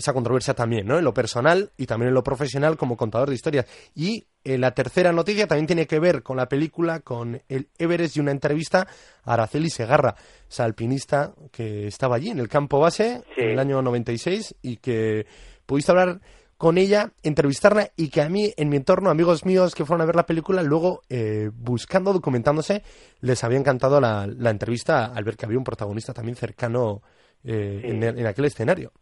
esa 0.00 0.12
controversia 0.12 0.54
también, 0.54 0.86
¿no? 0.86 0.98
En 0.98 1.04
lo 1.04 1.14
personal 1.14 1.70
y 1.76 1.86
también 1.86 2.08
en 2.08 2.14
lo 2.14 2.24
profesional 2.24 2.76
como 2.76 2.96
contador 2.96 3.28
de 3.28 3.34
historias. 3.34 3.66
Y 3.94 4.26
eh, 4.42 4.58
la 4.58 4.72
tercera 4.72 5.12
noticia 5.12 5.46
también 5.46 5.66
tiene 5.66 5.86
que 5.86 6.00
ver 6.00 6.22
con 6.22 6.36
la 6.36 6.48
película, 6.48 7.00
con 7.00 7.42
el 7.48 7.68
Everest 7.78 8.16
y 8.16 8.20
una 8.20 8.30
entrevista 8.32 8.88
a 9.24 9.34
Araceli 9.34 9.70
Segarra, 9.70 10.16
esa 10.48 10.64
alpinista 10.64 11.34
que 11.52 11.86
estaba 11.86 12.16
allí 12.16 12.30
en 12.30 12.38
el 12.38 12.48
campo 12.48 12.80
base 12.80 13.22
en 13.36 13.50
el 13.50 13.58
año 13.58 13.82
96 13.82 14.56
y 14.62 14.78
que 14.78 15.26
pudiste 15.66 15.92
hablar 15.92 16.20
con 16.56 16.76
ella, 16.76 17.12
entrevistarla 17.22 17.90
y 17.96 18.08
que 18.08 18.20
a 18.20 18.28
mí, 18.28 18.52
en 18.56 18.68
mi 18.68 18.76
entorno, 18.76 19.08
amigos 19.08 19.46
míos 19.46 19.74
que 19.74 19.86
fueron 19.86 20.02
a 20.02 20.04
ver 20.06 20.16
la 20.16 20.26
película, 20.26 20.62
luego 20.62 21.00
eh, 21.08 21.50
buscando, 21.54 22.12
documentándose, 22.12 22.82
les 23.20 23.42
había 23.44 23.58
encantado 23.58 23.98
la, 23.98 24.26
la, 24.26 24.50
entrevista 24.50 25.06
al 25.06 25.24
ver 25.24 25.38
que 25.38 25.46
había 25.46 25.56
un 25.56 25.64
protagonista 25.64 26.12
también 26.12 26.36
cercano 26.36 27.00
eh, 27.44 27.80
en, 27.84 28.02
en 28.02 28.26
aquel 28.26 28.44
escenario. 28.44 28.92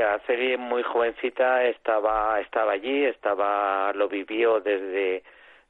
Sí, 0.00 0.04
Araceli 0.04 0.56
muy 0.56 0.82
jovencita 0.82 1.62
estaba 1.64 2.40
estaba 2.40 2.72
allí, 2.72 3.04
estaba 3.04 3.92
lo 3.92 4.08
vivió 4.08 4.58
desde 4.58 5.22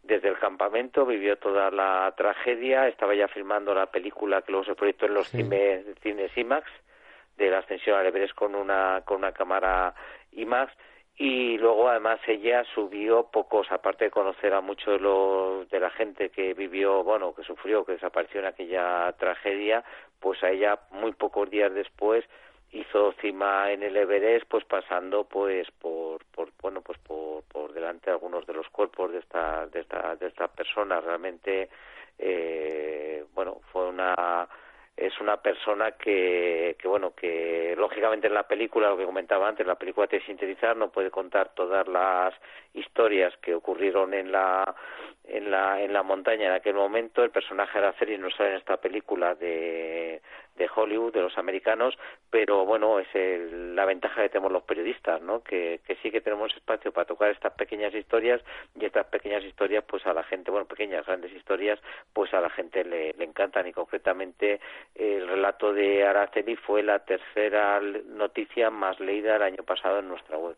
desde 0.05 0.29
el 0.29 0.39
campamento, 0.39 1.05
vivió 1.05 1.37
toda 1.37 1.69
la 1.73 2.15
tragedia, 2.17 2.87
estaba 2.87 3.13
ya 3.17 3.27
filmando 3.27 3.75
la 3.75 3.87
película 3.87 4.43
que 4.43 4.53
luego 4.53 4.67
se 4.67 4.77
proyectó 4.77 5.07
en 5.07 5.15
los 5.15 5.29
cines, 5.31 5.85
cines 6.01 6.31
IMAX 6.37 6.65
de 7.37 7.51
la 7.51 7.59
ascensión 7.59 7.99
al 7.99 8.07
Everest 8.07 8.35
con 8.35 8.55
una 8.55 9.03
con 9.05 9.17
una 9.17 9.33
cámara 9.33 9.95
IMAX 10.31 10.73
y 11.17 11.59
luego 11.59 11.89
además 11.89 12.21
ella 12.29 12.63
subió 12.73 13.25
pocos 13.33 13.67
aparte 13.73 14.05
de 14.05 14.11
conocer 14.13 14.55
a 14.55 14.61
muchos 14.61 14.95
de 14.95 15.01
los 15.01 15.69
de 15.71 15.81
la 15.81 15.91
gente 15.91 16.31
que 16.31 16.55
vivió 16.55 17.03
bueno 17.03 17.35
que 17.35 17.43
sufrió 17.43 17.85
que 17.85 17.95
desapareció 17.95 18.39
en 18.39 18.47
aquella 18.47 19.13
tragedia 19.19 19.83
pues 20.21 20.41
a 20.45 20.51
ella 20.51 20.79
muy 20.93 21.15
pocos 21.15 21.51
días 21.51 21.75
después 21.75 22.25
hizo 22.73 23.12
cima 23.21 23.71
en 23.73 23.83
el 23.83 23.97
Everest 23.97 24.47
pues 24.49 24.65
pasando 24.65 25.25
pues 25.25 25.69
por, 25.73 26.25
por 26.27 26.50
bueno 26.61 26.83
pues 26.83 26.99
por, 26.99 27.43
por 27.45 27.73
delante 27.73 28.07
de 28.07 28.12
algunos 28.12 28.47
de 28.47 28.55
los 28.55 28.69
cuerpos 28.69 29.12
de 29.12 29.19
esta 29.19 29.67
de 29.67 29.81
esta 29.81 30.17
de 30.17 30.29
esta 30.29 30.49
persona. 30.49 31.00
Realmente 31.00 31.69
eh, 32.19 33.25
bueno 33.35 33.61
fue 33.73 33.89
una 33.89 34.49
es 34.97 35.19
una 35.19 35.39
persona 35.39 35.93
que, 35.93 36.77
que 36.79 36.87
bueno 36.87 37.15
que 37.15 37.75
lógicamente 37.77 38.27
en 38.27 38.35
la 38.35 38.47
película 38.47 38.91
lo 38.91 38.99
que 38.99 39.07
comentaba 39.07 39.49
antes 39.49 39.67
la 39.67 39.77
película 39.77 40.07
de 40.07 40.21
sintetizar 40.21 40.77
no 40.77 40.91
puede 40.91 41.11
contar 41.11 41.55
todas 41.55 41.89
las 41.89 42.35
historias 42.75 43.35
que 43.39 43.55
ocurrieron 43.55 44.12
en 44.15 44.31
la 44.31 44.75
en 45.25 45.50
la 45.50 45.81
en 45.83 45.93
la 45.93 46.03
montaña 46.03 46.47
en 46.47 46.53
aquel 46.53 46.75
momento 46.75 47.23
el 47.23 47.31
personaje 47.31 47.79
de 47.79 47.87
Araceli 47.87 48.19
no 48.19 48.31
sale 48.31 48.50
en 48.50 48.57
esta 48.57 48.79
película 48.79 49.35
de 49.35 50.21
de 50.61 50.69
Hollywood, 50.75 51.15
de 51.15 51.23
los 51.23 51.39
americanos, 51.39 51.99
pero 52.29 52.67
bueno, 52.67 52.99
es 52.99 53.09
la 53.15 53.87
ventaja 53.87 54.23
que 54.23 54.29
tenemos 54.29 54.53
los 54.53 54.62
periodistas, 54.65 55.23
¿no? 55.23 55.43
Que, 55.43 55.81
que 55.87 55.97
sí 55.97 56.11
que 56.11 56.21
tenemos 56.21 56.55
espacio 56.55 56.93
para 56.93 57.07
tocar 57.07 57.31
estas 57.31 57.55
pequeñas 57.55 57.95
historias 57.95 58.43
y 58.79 58.85
estas 58.85 59.07
pequeñas 59.07 59.43
historias, 59.43 59.83
pues 59.89 60.07
a 60.07 60.12
la 60.12 60.23
gente, 60.23 60.50
bueno, 60.50 60.67
pequeñas, 60.67 61.07
grandes 61.07 61.33
historias, 61.33 61.81
pues 62.12 62.35
a 62.35 62.43
la 62.43 62.50
gente 62.50 62.85
le, 62.85 63.15
le 63.15 63.25
encantan 63.25 63.67
y 63.69 63.73
concretamente 63.73 64.61
el 64.95 65.27
relato 65.27 65.73
de 65.73 66.05
Araceli 66.05 66.57
fue 66.57 66.83
la 66.83 66.99
tercera 67.07 67.81
noticia 67.81 68.71
más 68.71 69.00
leída 69.00 69.37
el 69.37 69.43
año 69.43 69.62
pasado 69.65 70.00
en 70.00 70.09
nuestra 70.09 70.37
web. 70.37 70.57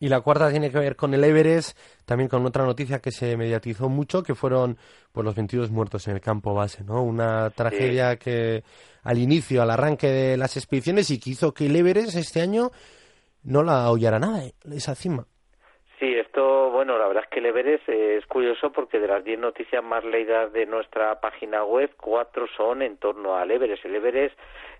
Y 0.00 0.08
la 0.08 0.20
cuarta 0.20 0.50
tiene 0.50 0.70
que 0.70 0.78
ver 0.78 0.94
con 0.94 1.12
el 1.14 1.24
Everest, 1.24 1.76
también 2.04 2.28
con 2.28 2.44
otra 2.46 2.64
noticia 2.64 3.00
que 3.00 3.10
se 3.10 3.36
mediatizó 3.36 3.88
mucho, 3.88 4.22
que 4.22 4.34
fueron 4.34 4.78
pues, 5.12 5.24
los 5.24 5.34
22 5.34 5.70
muertos 5.70 6.06
en 6.06 6.14
el 6.14 6.20
campo 6.20 6.54
base, 6.54 6.84
¿no? 6.84 7.02
Una 7.02 7.50
tragedia 7.50 8.16
que 8.16 8.62
al 9.02 9.18
inicio, 9.18 9.62
al 9.62 9.70
arranque 9.70 10.06
de 10.08 10.36
las 10.36 10.56
expediciones 10.56 11.10
y 11.10 11.18
que 11.18 11.30
hizo 11.30 11.52
que 11.52 11.66
el 11.66 11.76
Everest 11.76 12.16
este 12.16 12.40
año 12.40 12.70
no 13.42 13.62
la 13.62 13.90
hollara 13.90 14.18
nada, 14.18 14.44
¿eh? 14.44 14.52
esa 14.72 14.94
cima. 14.94 15.24
Sí, 15.98 16.14
esto, 16.14 16.70
bueno, 16.70 16.96
la 16.96 17.08
verdad 17.08 17.24
es 17.24 17.30
que 17.30 17.40
el 17.40 17.46
Everest 17.46 17.88
es 17.88 18.24
curioso 18.26 18.70
porque 18.70 19.00
de 19.00 19.08
las 19.08 19.24
10 19.24 19.40
noticias 19.40 19.82
más 19.82 20.04
leídas 20.04 20.52
de 20.52 20.64
nuestra 20.64 21.20
página 21.20 21.64
web, 21.64 21.90
cuatro 21.96 22.46
son 22.56 22.82
en 22.82 22.98
torno 22.98 23.36
al 23.36 23.50
Everest. 23.50 23.84
El 23.84 23.96
Everest 23.96 24.38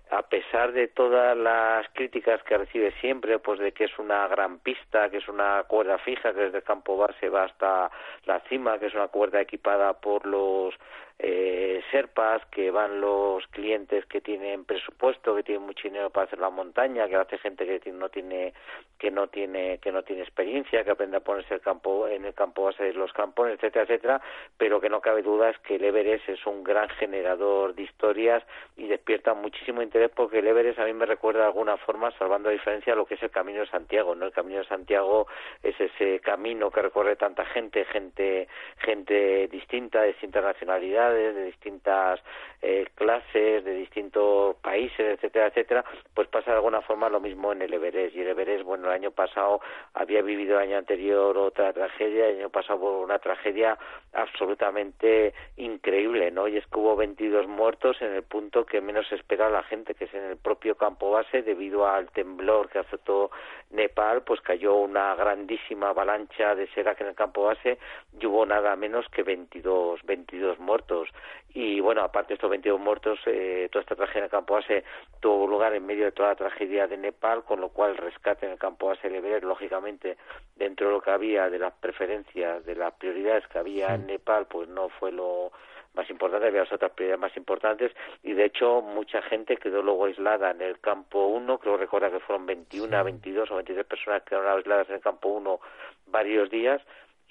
a 0.09 0.23
pesar 0.23 0.71
de 0.71 0.87
todas 0.87 1.37
las 1.37 1.87
críticas 1.93 2.41
que 2.43 2.57
recibe 2.57 2.91
siempre, 2.99 3.37
pues 3.39 3.59
de 3.59 3.71
que 3.71 3.85
es 3.85 3.99
una 3.99 4.27
gran 4.27 4.59
pista, 4.59 5.09
que 5.09 5.17
es 5.17 5.27
una 5.27 5.63
cuerda 5.67 5.99
fija, 5.99 6.33
que 6.33 6.41
desde 6.41 6.57
el 6.57 6.63
campo 6.63 6.97
base 6.97 7.29
va 7.29 7.43
hasta 7.43 7.91
la 8.25 8.39
cima, 8.49 8.79
que 8.79 8.87
es 8.87 8.95
una 8.95 9.09
cuerda 9.09 9.39
equipada 9.39 9.93
por 9.93 10.25
los 10.25 10.73
eh, 11.21 11.83
serpas, 11.91 12.41
que 12.45 12.71
van 12.71 13.01
los 13.01 13.45
clientes 13.47 14.05
que 14.05 14.21
tienen 14.21 14.63
presupuesto, 14.63 15.35
que 15.35 15.43
tienen 15.43 15.65
mucho 15.65 15.83
dinero 15.83 16.09
para 16.09 16.27
hacer 16.27 16.39
la 16.39 16.49
montaña, 16.49 17.07
que 17.09 17.17
hace 17.17 17.37
gente 17.37 17.65
que 17.65 17.91
no 17.91 18.07
tiene 18.09 18.53
que 18.97 19.11
no 19.11 19.27
tiene 19.27 19.79
que 19.79 19.91
no 19.91 20.01
tiene 20.03 20.21
experiencia, 20.21 20.83
que 20.85 20.91
aprende 20.91 21.17
a 21.17 21.19
ponerse 21.19 21.55
el 21.55 21.61
campo 21.61 22.07
en 22.07 22.23
el 22.23 22.33
campo 22.33 22.63
base 22.63 22.85
de 22.85 22.93
los 22.93 23.11
campones, 23.11 23.55
etcétera, 23.55 23.83
etcétera, 23.83 24.21
pero 24.57 24.79
que 24.79 24.89
no 24.89 25.01
cabe 25.01 25.21
duda 25.21 25.49
es 25.49 25.59
que 25.59 25.75
el 25.75 25.83
Everest 25.83 26.29
es 26.29 26.45
un 26.45 26.63
gran 26.63 26.87
generador 26.87 27.75
de 27.75 27.83
historias 27.83 28.41
y 28.77 28.87
despierta 28.87 29.33
muchísimo 29.33 29.81
interés 29.81 29.98
porque 30.07 30.39
el 30.39 30.47
Everest 30.47 30.79
a 30.79 30.85
mí 30.85 30.93
me 30.93 31.05
recuerda 31.05 31.41
de 31.41 31.47
alguna 31.47 31.75
forma, 31.77 32.11
salvando 32.11 32.49
la 32.49 32.53
diferencia, 32.53 32.95
lo 32.95 33.05
que 33.05 33.15
es 33.15 33.23
el 33.23 33.31
Camino 33.31 33.59
de 33.59 33.67
Santiago, 33.67 34.15
¿no? 34.15 34.25
El 34.25 34.31
Camino 34.31 34.59
de 34.59 34.65
Santiago 34.65 35.27
es 35.61 35.75
ese 35.79 36.21
camino 36.21 36.71
que 36.71 36.81
recorre 36.81 37.17
tanta 37.17 37.43
gente, 37.45 37.83
gente 37.85 38.47
gente 38.77 39.47
distinta, 39.49 40.01
de 40.01 40.09
distintas 40.09 40.43
nacionalidades 40.43 41.35
de 41.35 41.45
distintas 41.45 42.19
eh, 42.61 42.87
clases, 42.95 43.63
de 43.63 43.73
distintos 43.73 44.55
países, 44.57 44.99
etcétera, 44.99 45.47
etcétera, 45.47 45.85
pues 46.13 46.27
pasa 46.27 46.51
de 46.51 46.57
alguna 46.57 46.81
forma 46.81 47.09
lo 47.09 47.19
mismo 47.19 47.51
en 47.51 47.61
el 47.61 47.73
Everest. 47.73 48.15
Y 48.15 48.21
el 48.21 48.27
Everest, 48.27 48.63
bueno, 48.63 48.87
el 48.87 48.93
año 48.93 49.11
pasado 49.11 49.61
había 49.93 50.21
vivido 50.21 50.57
el 50.57 50.67
año 50.67 50.77
anterior 50.77 51.37
otra 51.37 51.73
tragedia, 51.73 52.27
el 52.27 52.39
año 52.39 52.49
pasado 52.49 52.99
una 52.99 53.19
tragedia 53.19 53.77
absolutamente 54.13 55.33
increíble, 55.57 56.31
¿no? 56.31 56.47
Y 56.47 56.57
es 56.57 56.65
que 56.67 56.79
hubo 56.79 56.95
22 56.95 57.47
muertos 57.47 58.01
en 58.01 58.13
el 58.13 58.23
punto 58.23 58.65
que 58.65 58.81
menos 58.81 59.09
espera 59.11 59.49
la 59.49 59.63
gente, 59.63 59.88
que 59.95 60.05
es 60.05 60.13
en 60.13 60.23
el 60.23 60.37
propio 60.37 60.75
campo 60.75 61.11
base, 61.11 61.41
debido 61.41 61.87
al 61.87 62.09
temblor 62.11 62.69
que 62.69 62.79
afectó 62.79 63.31
Nepal, 63.71 64.23
pues 64.23 64.41
cayó 64.41 64.75
una 64.75 65.15
grandísima 65.15 65.89
avalancha 65.89 66.55
de 66.55 66.67
Serac 66.67 66.99
en 67.01 67.07
el 67.07 67.15
campo 67.15 67.43
base 67.43 67.77
y 68.19 68.25
hubo 68.25 68.45
nada 68.45 68.75
menos 68.75 69.07
que 69.09 69.23
22, 69.23 70.01
22 70.03 70.59
muertos. 70.59 71.09
Y 71.53 71.79
bueno 71.79 72.01
aparte 72.01 72.29
de 72.29 72.33
estos 72.35 72.49
22 72.49 72.79
muertos, 72.79 73.19
eh, 73.25 73.69
toda 73.71 73.81
esta 73.81 73.95
tragedia 73.95 74.19
en 74.19 74.23
el 74.25 74.31
campo 74.31 74.55
base 74.55 74.83
tuvo 75.19 75.47
lugar 75.47 75.73
en 75.73 75.85
medio 75.85 76.05
de 76.05 76.11
toda 76.11 76.29
la 76.29 76.35
tragedia 76.35 76.87
de 76.87 76.97
Nepal, 76.97 77.43
con 77.43 77.61
lo 77.61 77.69
cual 77.69 77.91
el 77.91 77.97
rescate 77.97 78.45
en 78.45 78.53
el 78.53 78.59
campo 78.59 78.87
base 78.87 79.09
de 79.09 79.17
Everest, 79.17 79.43
lógicamente, 79.43 80.17
dentro 80.55 80.87
de 80.87 80.93
lo 80.93 81.01
que 81.01 81.11
había, 81.11 81.49
de 81.49 81.59
las 81.59 81.73
preferencias, 81.73 82.65
de 82.65 82.75
las 82.75 82.93
prioridades 82.93 83.47
que 83.47 83.59
había 83.59 83.95
en 83.95 84.07
Nepal, 84.07 84.47
pues 84.47 84.69
no 84.69 84.89
fue 84.89 85.11
lo 85.11 85.51
más 85.93 86.09
importante, 86.09 86.47
había 86.47 86.61
las 86.61 86.71
otras 86.71 86.91
prioridades 86.91 87.21
más 87.21 87.37
importantes. 87.37 87.91
Y 88.23 88.33
de 88.33 88.45
hecho 88.45 88.81
mucha 88.81 89.21
gente 89.23 89.57
quedó 89.57 89.81
luego 89.81 90.05
aislada 90.05 90.51
en 90.51 90.61
el 90.61 90.79
campo 90.79 91.27
1, 91.27 91.57
creo 91.59 91.77
recordar 91.77 92.11
que 92.11 92.19
fueron 92.19 92.45
21, 92.45 93.03
22 93.03 93.51
o 93.51 93.55
23 93.55 93.85
personas 93.85 94.23
que 94.23 94.29
quedaron 94.29 94.57
aisladas 94.57 94.89
en 94.89 94.95
el 94.95 95.01
campo 95.01 95.29
1 95.29 95.59
varios 96.07 96.49
días. 96.49 96.81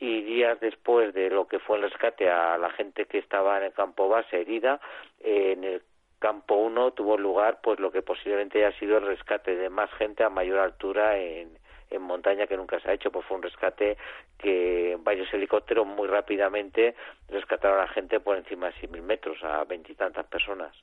Y 0.01 0.23
días 0.23 0.61
después 0.61 1.13
de 1.13 1.29
lo 1.29 1.49
que 1.49 1.59
fue 1.59 1.77
el 1.77 1.83
rescate 1.83 2.31
a 2.31 2.57
la 2.57 2.71
gente 2.71 3.07
que 3.07 3.19
estaba 3.19 3.59
en 3.59 3.65
el 3.65 3.73
campo 3.73 4.09
base 4.09 4.41
herida, 4.41 4.81
en 5.19 5.65
el 5.65 5.83
campo 6.21 6.55
1 6.57 6.93
tuvo 6.93 7.17
lugar 7.17 7.61
pues 7.63 7.81
lo 7.81 7.91
que 7.91 8.03
posiblemente 8.03 8.65
haya 8.65 8.79
sido 8.79 8.99
el 8.99 9.07
rescate 9.07 9.57
de 9.57 9.71
más 9.71 9.91
gente 9.95 10.23
a 10.23 10.31
mayor 10.31 10.59
altura 10.59 11.19
en, 11.19 11.58
en 11.91 12.03
montaña 12.03 12.47
que 12.47 12.57
nunca 12.57 12.81
se 12.81 12.91
ha 12.91 12.95
hecho, 12.95 13.11
pues 13.11 13.27
fue 13.27 13.37
un 13.37 13.43
rescate 13.43 13.97
que 14.39 14.97
varios 15.01 15.33
helicópteros 15.33 15.87
muy 15.87 16.09
rápidamente 16.09 16.95
rescataron 17.29 17.79
a 17.79 17.83
la 17.83 17.89
gente 17.89 18.21
por 18.21 18.37
encima 18.37 18.67
de 18.67 18.75
6.000 18.75 19.03
metros, 19.03 19.39
a 19.43 19.65
veintitantas 19.65 20.27
personas. 20.27 20.75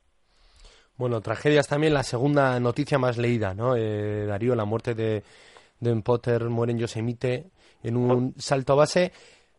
Bueno, 0.97 1.21
tragedias 1.21 1.67
también, 1.67 1.93
la 1.93 2.03
segunda 2.03 2.59
noticia 2.59 2.97
más 2.97 3.17
leída, 3.17 3.53
¿no? 3.53 3.75
Eh, 3.75 4.25
Darío, 4.25 4.55
la 4.55 4.65
muerte 4.65 4.93
de, 4.93 5.23
de 5.79 6.01
Potter, 6.01 6.45
muere 6.45 6.71
en 6.71 6.79
Yosemite 6.79 7.45
en 7.83 7.97
un 7.97 8.33
salto 8.37 8.75
base. 8.75 9.11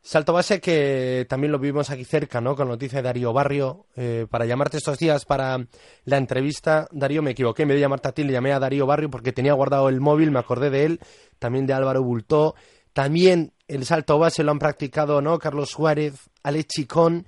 Salto 0.06 0.32
base 0.32 0.60
que 0.60 1.26
también 1.28 1.50
lo 1.50 1.58
vivimos 1.58 1.90
aquí 1.90 2.04
cerca, 2.04 2.40
¿no? 2.40 2.54
Con 2.54 2.68
noticia 2.68 2.98
de 2.98 3.02
Darío 3.02 3.32
Barrio. 3.32 3.86
Eh, 3.96 4.28
para 4.30 4.46
llamarte 4.46 4.76
estos 4.76 5.00
días 5.00 5.24
para 5.24 5.66
la 6.04 6.16
entrevista, 6.16 6.86
Darío, 6.92 7.22
me 7.22 7.32
equivoqué, 7.32 7.62
en 7.62 7.70
vez 7.70 7.78
de 7.78 7.80
llamarte 7.80 8.06
a 8.06 8.12
ti, 8.12 8.22
le 8.22 8.32
llamé 8.32 8.52
a 8.52 8.60
Darío 8.60 8.86
Barrio 8.86 9.10
porque 9.10 9.32
tenía 9.32 9.52
guardado 9.54 9.88
el 9.88 10.00
móvil, 10.00 10.30
me 10.30 10.38
acordé 10.38 10.70
de 10.70 10.84
él, 10.84 11.00
también 11.40 11.66
de 11.66 11.72
Álvaro 11.72 12.04
Bultó. 12.04 12.54
También 12.92 13.52
el 13.66 13.84
salto 13.84 14.16
base 14.16 14.44
lo 14.44 14.52
han 14.52 14.60
practicado, 14.60 15.20
¿no? 15.22 15.40
Carlos 15.40 15.70
Suárez, 15.70 16.14
Alex 16.44 16.68
Chicón. 16.68 17.26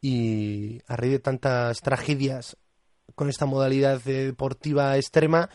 Y 0.00 0.80
a 0.86 0.96
raíz 0.96 1.12
de 1.12 1.18
tantas 1.18 1.76
tragedias 1.80 2.56
con 3.14 3.28
esta 3.28 3.44
modalidad 3.44 4.00
deportiva 4.00 4.96
extrema, 4.96 5.50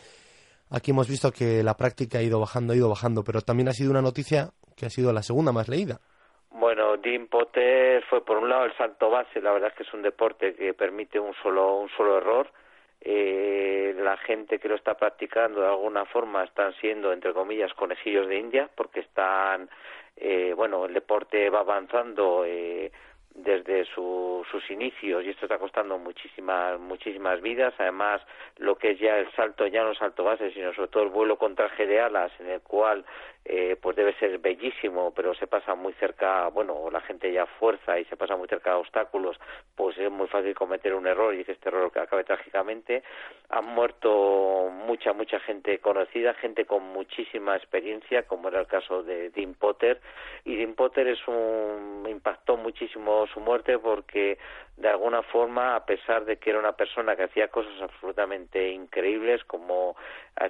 aquí 0.68 0.92
hemos 0.92 1.08
visto 1.08 1.32
que 1.32 1.64
la 1.64 1.76
práctica 1.76 2.18
ha 2.18 2.22
ido 2.22 2.38
bajando, 2.38 2.74
ha 2.74 2.76
ido 2.76 2.88
bajando, 2.88 3.24
pero 3.24 3.42
también 3.42 3.68
ha 3.68 3.72
sido 3.72 3.90
una 3.90 4.02
noticia 4.02 4.52
que 4.76 4.86
ha 4.86 4.90
sido 4.90 5.12
la 5.12 5.24
segunda 5.24 5.50
más 5.50 5.66
leída. 5.66 6.00
Bueno, 6.60 6.98
Dean 6.98 7.26
Potter 7.26 8.04
fue 8.10 8.22
por 8.22 8.36
un 8.36 8.50
lado 8.50 8.66
el 8.66 8.76
salto 8.76 9.08
base, 9.08 9.40
la 9.40 9.50
verdad 9.50 9.70
es 9.70 9.76
que 9.76 9.82
es 9.82 9.94
un 9.94 10.02
deporte 10.02 10.54
que 10.54 10.74
permite 10.74 11.18
un 11.18 11.32
solo, 11.42 11.78
un 11.78 11.88
solo 11.96 12.18
error. 12.18 12.50
Eh, 13.00 13.94
la 13.96 14.18
gente 14.18 14.58
que 14.58 14.68
lo 14.68 14.74
está 14.74 14.94
practicando 14.94 15.62
de 15.62 15.68
alguna 15.68 16.04
forma 16.04 16.44
están 16.44 16.74
siendo, 16.74 17.14
entre 17.14 17.32
comillas, 17.32 17.72
conejillos 17.72 18.28
de 18.28 18.36
India, 18.36 18.68
porque 18.74 19.00
están, 19.00 19.70
eh, 20.18 20.52
bueno, 20.54 20.84
el 20.84 20.92
deporte 20.92 21.48
va 21.48 21.60
avanzando 21.60 22.44
eh, 22.44 22.92
desde 23.34 23.86
su, 23.86 24.44
sus 24.50 24.70
inicios 24.70 25.24
y 25.24 25.30
esto 25.30 25.46
está 25.46 25.56
costando 25.58 25.98
muchísimas 25.98 26.80
muchísimas 26.80 27.40
vidas 27.40 27.72
además 27.78 28.20
lo 28.58 28.76
que 28.76 28.90
es 28.90 28.98
ya 28.98 29.18
el 29.18 29.30
salto 29.32 29.66
ya 29.68 29.84
no 29.84 29.94
salto 29.94 30.24
base 30.24 30.50
sino 30.50 30.74
sobre 30.74 30.88
todo 30.88 31.04
el 31.04 31.10
vuelo 31.10 31.38
con 31.38 31.54
traje 31.54 31.86
de 31.86 32.00
alas 32.00 32.32
en 32.40 32.50
el 32.50 32.60
cual 32.60 33.04
eh, 33.44 33.76
pues 33.80 33.96
debe 33.96 34.14
ser 34.18 34.38
bellísimo 34.38 35.12
pero 35.14 35.34
se 35.34 35.46
pasa 35.46 35.74
muy 35.74 35.92
cerca 35.94 36.48
bueno 36.48 36.90
la 36.90 37.00
gente 37.00 37.32
ya 37.32 37.46
fuerza 37.46 37.98
y 37.98 38.04
se 38.04 38.16
pasa 38.16 38.36
muy 38.36 38.48
cerca 38.48 38.70
de 38.70 38.76
obstáculos 38.76 39.38
pues 39.74 39.96
es 39.98 40.10
muy 40.10 40.26
fácil 40.28 40.54
cometer 40.54 40.94
un 40.94 41.06
error 41.06 41.34
y 41.34 41.44
que 41.44 41.52
este 41.52 41.68
error 41.68 41.90
que 41.92 42.00
acabe 42.00 42.24
trágicamente. 42.24 43.02
Han 43.48 43.64
muerto 43.64 44.70
mucha 44.70 45.12
mucha 45.12 45.40
gente 45.40 45.78
conocida 45.78 46.34
gente 46.34 46.64
con 46.64 46.82
muchísima 46.82 47.56
experiencia 47.56 48.24
como 48.24 48.48
era 48.48 48.60
el 48.60 48.66
caso 48.66 49.02
de 49.02 49.30
Dean 49.30 49.54
Potter 49.54 50.00
y 50.44 50.56
Dean 50.56 50.74
Potter 50.74 51.08
es 51.08 51.26
un 51.26 52.06
impactó 52.08 52.56
muchísimo 52.56 53.26
su 53.26 53.40
muerte 53.40 53.78
porque 53.78 54.38
de 54.80 54.88
alguna 54.88 55.22
forma, 55.22 55.76
a 55.76 55.84
pesar 55.84 56.24
de 56.24 56.38
que 56.38 56.50
era 56.50 56.58
una 56.58 56.72
persona 56.72 57.14
que 57.14 57.24
hacía 57.24 57.48
cosas 57.48 57.74
absolutamente 57.82 58.70
increíbles, 58.70 59.44
como 59.44 59.94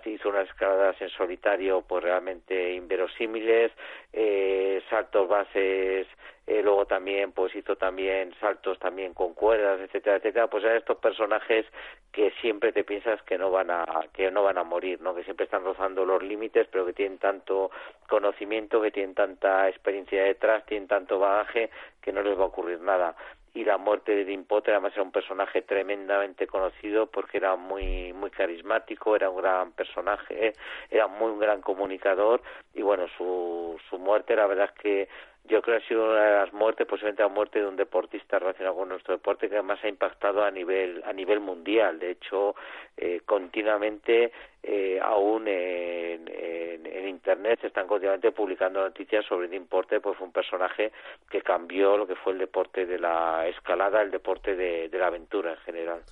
hizo 0.04 0.28
unas 0.28 0.48
escaladas 0.48 1.00
en 1.00 1.08
solitario 1.10 1.82
pues 1.82 2.04
realmente 2.04 2.74
inverosímiles, 2.80 3.72
eh, 4.12 4.82
saltos 4.90 5.28
bases, 5.28 6.06
eh, 6.46 6.62
luego 6.62 6.84
también 6.86 7.30
pues 7.30 7.54
hizo 7.54 7.76
también 7.76 8.34
saltos 8.40 8.78
también 8.80 9.14
con 9.14 9.34
cuerdas, 9.34 9.80
etcétera, 9.80 10.16
etcétera, 10.16 10.48
pues 10.48 10.64
eran 10.64 10.78
estos 10.78 10.98
personajes 10.98 11.64
que 12.10 12.32
siempre 12.40 12.72
te 12.72 12.82
piensas 12.82 13.22
que 13.22 13.38
no 13.38 13.52
van 13.52 13.70
a 13.70 13.84
que 14.12 14.30
no 14.30 14.42
van 14.42 14.58
a 14.58 14.64
morir, 14.64 15.00
¿no? 15.00 15.14
Que 15.14 15.22
siempre 15.22 15.44
están 15.44 15.62
rozando 15.62 16.04
los 16.04 16.22
límites, 16.22 16.66
pero 16.68 16.84
que 16.86 16.92
tienen 16.92 17.18
tanto 17.18 17.70
conocimiento, 18.08 18.82
que 18.82 18.90
tienen 18.90 19.14
tanta 19.14 19.68
experiencia 19.68 20.24
detrás, 20.24 20.66
tienen 20.66 20.88
tanto 20.88 21.20
bagaje 21.20 21.70
que 22.02 22.12
no 22.12 22.22
les 22.22 22.36
va 22.36 22.42
a 22.42 22.46
ocurrir 22.46 22.80
nada 22.80 23.14
y 23.54 23.64
la 23.64 23.78
muerte 23.78 24.14
de 24.14 24.24
Dean 24.24 24.44
Potter 24.44 24.74
además 24.74 24.92
era 24.94 25.02
un 25.02 25.12
personaje 25.12 25.62
tremendamente 25.62 26.46
conocido 26.46 27.06
porque 27.06 27.38
era 27.38 27.56
muy 27.56 28.12
muy 28.12 28.30
carismático 28.30 29.16
era 29.16 29.30
un 29.30 29.38
gran 29.38 29.72
personaje 29.72 30.54
era 30.90 31.08
muy 31.08 31.30
un 31.32 31.38
gran 31.38 31.60
comunicador 31.60 32.42
y 32.74 32.82
bueno 32.82 33.06
su 33.16 33.76
su 33.88 33.98
muerte 33.98 34.36
la 34.36 34.46
verdad 34.46 34.70
es 34.74 34.80
que 34.82 35.08
yo 35.50 35.60
creo 35.60 35.78
que 35.78 35.84
ha 35.84 35.88
sido 35.88 36.04
una 36.10 36.24
de 36.24 36.36
las 36.36 36.52
muertes, 36.52 36.86
posiblemente 36.86 37.22
la 37.22 37.28
muerte 37.28 37.58
de 37.58 37.66
un 37.66 37.76
deportista 37.76 38.38
relacionado 38.38 38.76
con 38.76 38.88
nuestro 38.88 39.14
deporte 39.14 39.48
que 39.48 39.56
además 39.56 39.80
ha 39.82 39.88
impactado 39.88 40.44
a 40.44 40.50
nivel 40.50 41.02
a 41.04 41.12
nivel 41.12 41.40
mundial. 41.40 41.98
De 41.98 42.12
hecho, 42.12 42.54
eh, 42.96 43.20
continuamente, 43.26 44.32
eh, 44.62 44.98
aún 45.02 45.48
en, 45.48 46.28
en, 46.28 47.08
internet 47.08 47.60
se 47.60 47.66
están 47.66 47.86
continuamente 47.86 48.32
publicando 48.32 48.80
noticias 48.80 49.24
sobre 49.26 49.46
el 49.46 49.50
deporte, 49.50 50.00
pues 50.00 50.16
fue 50.16 50.26
un 50.26 50.32
personaje 50.32 50.92
que 51.28 51.42
cambió 51.42 51.96
lo 51.98 52.06
que 52.06 52.14
fue 52.14 52.32
el 52.32 52.38
deporte 52.38 52.86
de 52.86 52.98
la 52.98 53.46
escalada, 53.48 54.00
el 54.00 54.10
deporte 54.10 54.54
de, 54.54 54.88
de 54.88 54.98
la 54.98 55.08
aventura 55.08 55.50
en 55.50 55.58
general 55.58 56.02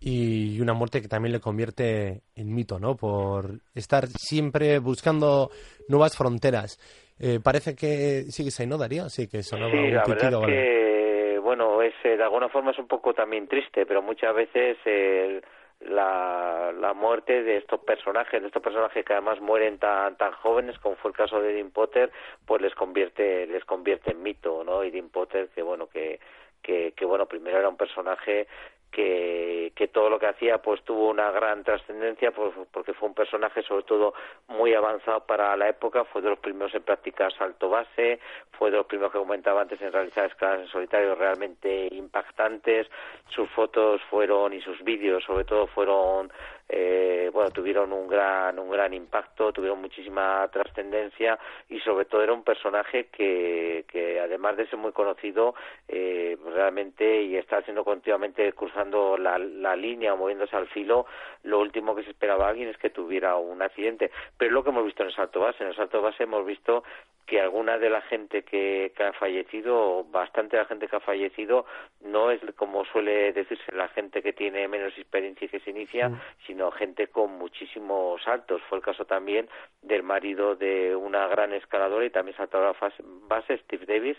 y 0.00 0.60
una 0.60 0.74
muerte 0.74 1.02
que 1.02 1.08
también 1.08 1.32
le 1.32 1.40
convierte 1.40 2.22
en 2.36 2.54
mito, 2.54 2.78
¿no? 2.78 2.96
Por 2.96 3.60
estar 3.74 4.06
siempre 4.06 4.78
buscando 4.78 5.50
nuevas 5.88 6.16
fronteras. 6.16 6.78
Eh, 7.20 7.40
parece 7.42 7.74
que 7.74 8.22
sí 8.30 8.44
que 8.44 8.66
¿no, 8.66 8.78
Daría? 8.78 9.08
Sí, 9.08 9.28
que 9.28 9.42
sonaba 9.42 9.72
sí, 9.72 9.76
un 9.76 9.94
la 9.94 10.04
verdad 10.06 10.32
es 10.32 10.46
que, 10.46 11.38
bueno, 11.42 11.82
es, 11.82 11.94
eh, 12.04 12.16
de 12.16 12.22
alguna 12.22 12.48
forma 12.48 12.70
es 12.70 12.78
un 12.78 12.86
poco 12.86 13.14
también 13.14 13.48
triste, 13.48 13.86
pero 13.86 14.02
muchas 14.02 14.34
veces 14.34 14.76
el, 14.84 15.42
la, 15.80 16.72
la 16.78 16.94
muerte 16.94 17.42
de 17.42 17.58
estos 17.58 17.80
personajes, 17.80 18.40
de 18.40 18.48
estos 18.48 18.62
personajes 18.62 19.04
que 19.04 19.12
además 19.12 19.40
mueren 19.40 19.78
tan 19.78 20.16
tan 20.16 20.32
jóvenes 20.32 20.78
como 20.78 20.96
fue 20.96 21.10
el 21.10 21.16
caso 21.16 21.40
de 21.40 21.52
Dean 21.52 21.70
Potter, 21.70 22.10
pues 22.44 22.60
les 22.60 22.74
convierte 22.74 23.46
les 23.46 23.64
convierte 23.64 24.10
en 24.10 24.22
mito, 24.22 24.64
¿no? 24.64 24.84
Y 24.84 24.90
Dean 24.90 25.08
Potter 25.08 25.48
que 25.54 25.62
bueno 25.62 25.88
que 25.88 26.20
que, 26.62 26.92
que 26.92 27.04
bueno 27.04 27.26
primero 27.26 27.58
era 27.58 27.68
un 27.68 27.76
personaje 27.76 28.48
que, 28.90 29.72
que 29.74 29.88
todo 29.88 30.10
lo 30.10 30.18
que 30.18 30.26
hacía 30.26 30.58
pues 30.58 30.82
tuvo 30.82 31.08
una 31.08 31.30
gran 31.30 31.62
trascendencia 31.62 32.30
pues, 32.30 32.52
porque 32.72 32.94
fue 32.94 33.08
un 33.08 33.14
personaje 33.14 33.62
sobre 33.62 33.84
todo 33.84 34.14
muy 34.48 34.74
avanzado 34.74 35.20
para 35.20 35.56
la 35.56 35.68
época, 35.68 36.04
fue 36.04 36.22
de 36.22 36.30
los 36.30 36.38
primeros 36.38 36.74
en 36.74 36.82
practicar 36.82 37.32
salto 37.34 37.68
base, 37.68 38.18
fue 38.52 38.70
de 38.70 38.78
los 38.78 38.86
primeros 38.86 39.12
que 39.12 39.18
comentaba 39.18 39.62
antes 39.62 39.80
en 39.80 39.92
realizar 39.92 40.26
escalas 40.26 40.60
en 40.60 40.68
solitario 40.68 41.14
realmente 41.14 41.88
impactantes, 41.92 42.88
sus 43.28 43.48
fotos 43.50 44.00
fueron 44.10 44.52
y 44.52 44.60
sus 44.60 44.82
vídeos 44.82 45.22
sobre 45.24 45.44
todo 45.44 45.66
fueron 45.66 46.32
eh, 46.68 47.30
bueno 47.32 47.50
tuvieron 47.50 47.92
un 47.92 48.08
gran 48.08 48.58
un 48.58 48.70
gran 48.70 48.92
impacto 48.92 49.52
tuvieron 49.52 49.80
muchísima 49.80 50.46
trascendencia 50.52 51.38
y 51.70 51.80
sobre 51.80 52.04
todo 52.04 52.22
era 52.22 52.34
un 52.34 52.42
personaje 52.42 53.06
que, 53.06 53.86
que 53.88 54.20
además 54.20 54.56
de 54.56 54.66
ser 54.68 54.78
muy 54.78 54.92
conocido 54.92 55.54
eh, 55.88 56.36
realmente 56.52 57.22
y 57.22 57.36
estar 57.36 57.64
siendo 57.64 57.84
continuamente 57.84 58.52
cruzando 58.78 59.16
la, 59.16 59.38
la 59.38 59.74
línea 59.74 60.14
o 60.14 60.16
moviéndose 60.16 60.56
al 60.56 60.68
filo 60.68 61.06
lo 61.42 61.60
último 61.60 61.94
que 61.94 62.02
se 62.04 62.10
esperaba 62.10 62.48
alguien 62.48 62.68
es 62.68 62.76
que 62.78 62.90
tuviera 62.90 63.36
un 63.36 63.62
accidente. 63.62 64.10
Pero 64.36 64.50
es 64.50 64.52
lo 64.52 64.62
que 64.62 64.70
hemos 64.70 64.84
visto 64.84 65.02
en 65.02 65.08
el 65.08 65.14
salto 65.14 65.40
base. 65.40 65.62
En 65.62 65.70
el 65.70 65.76
salto 65.76 66.02
base 66.02 66.24
hemos 66.24 66.44
visto 66.44 66.84
que 67.26 67.40
alguna 67.40 67.78
de 67.78 67.90
la 67.90 68.00
gente 68.02 68.42
que, 68.42 68.92
que 68.96 69.02
ha 69.04 69.12
fallecido, 69.12 70.04
bastante 70.04 70.56
de 70.56 70.62
la 70.62 70.68
gente 70.68 70.88
que 70.88 70.96
ha 70.96 71.00
fallecido, 71.00 71.66
no 72.00 72.30
es 72.30 72.40
como 72.56 72.86
suele 72.86 73.32
decirse 73.34 73.70
la 73.72 73.88
gente 73.88 74.22
que 74.22 74.32
tiene 74.32 74.66
menos 74.66 74.96
experiencia 74.96 75.44
y 75.44 75.48
que 75.48 75.60
se 75.60 75.70
inicia, 75.70 76.10
sino 76.46 76.70
gente 76.70 77.08
con 77.08 77.38
muchísimos 77.38 78.22
saltos. 78.22 78.62
Fue 78.68 78.78
el 78.78 78.84
caso 78.84 79.04
también 79.04 79.48
del 79.82 80.02
marido 80.02 80.54
de 80.56 80.96
una 80.96 81.26
gran 81.28 81.52
escaladora 81.52 82.06
y 82.06 82.10
también 82.10 82.36
saltadora 82.36 82.74
base, 83.28 83.58
Steve 83.58 83.84
Davis, 83.86 84.16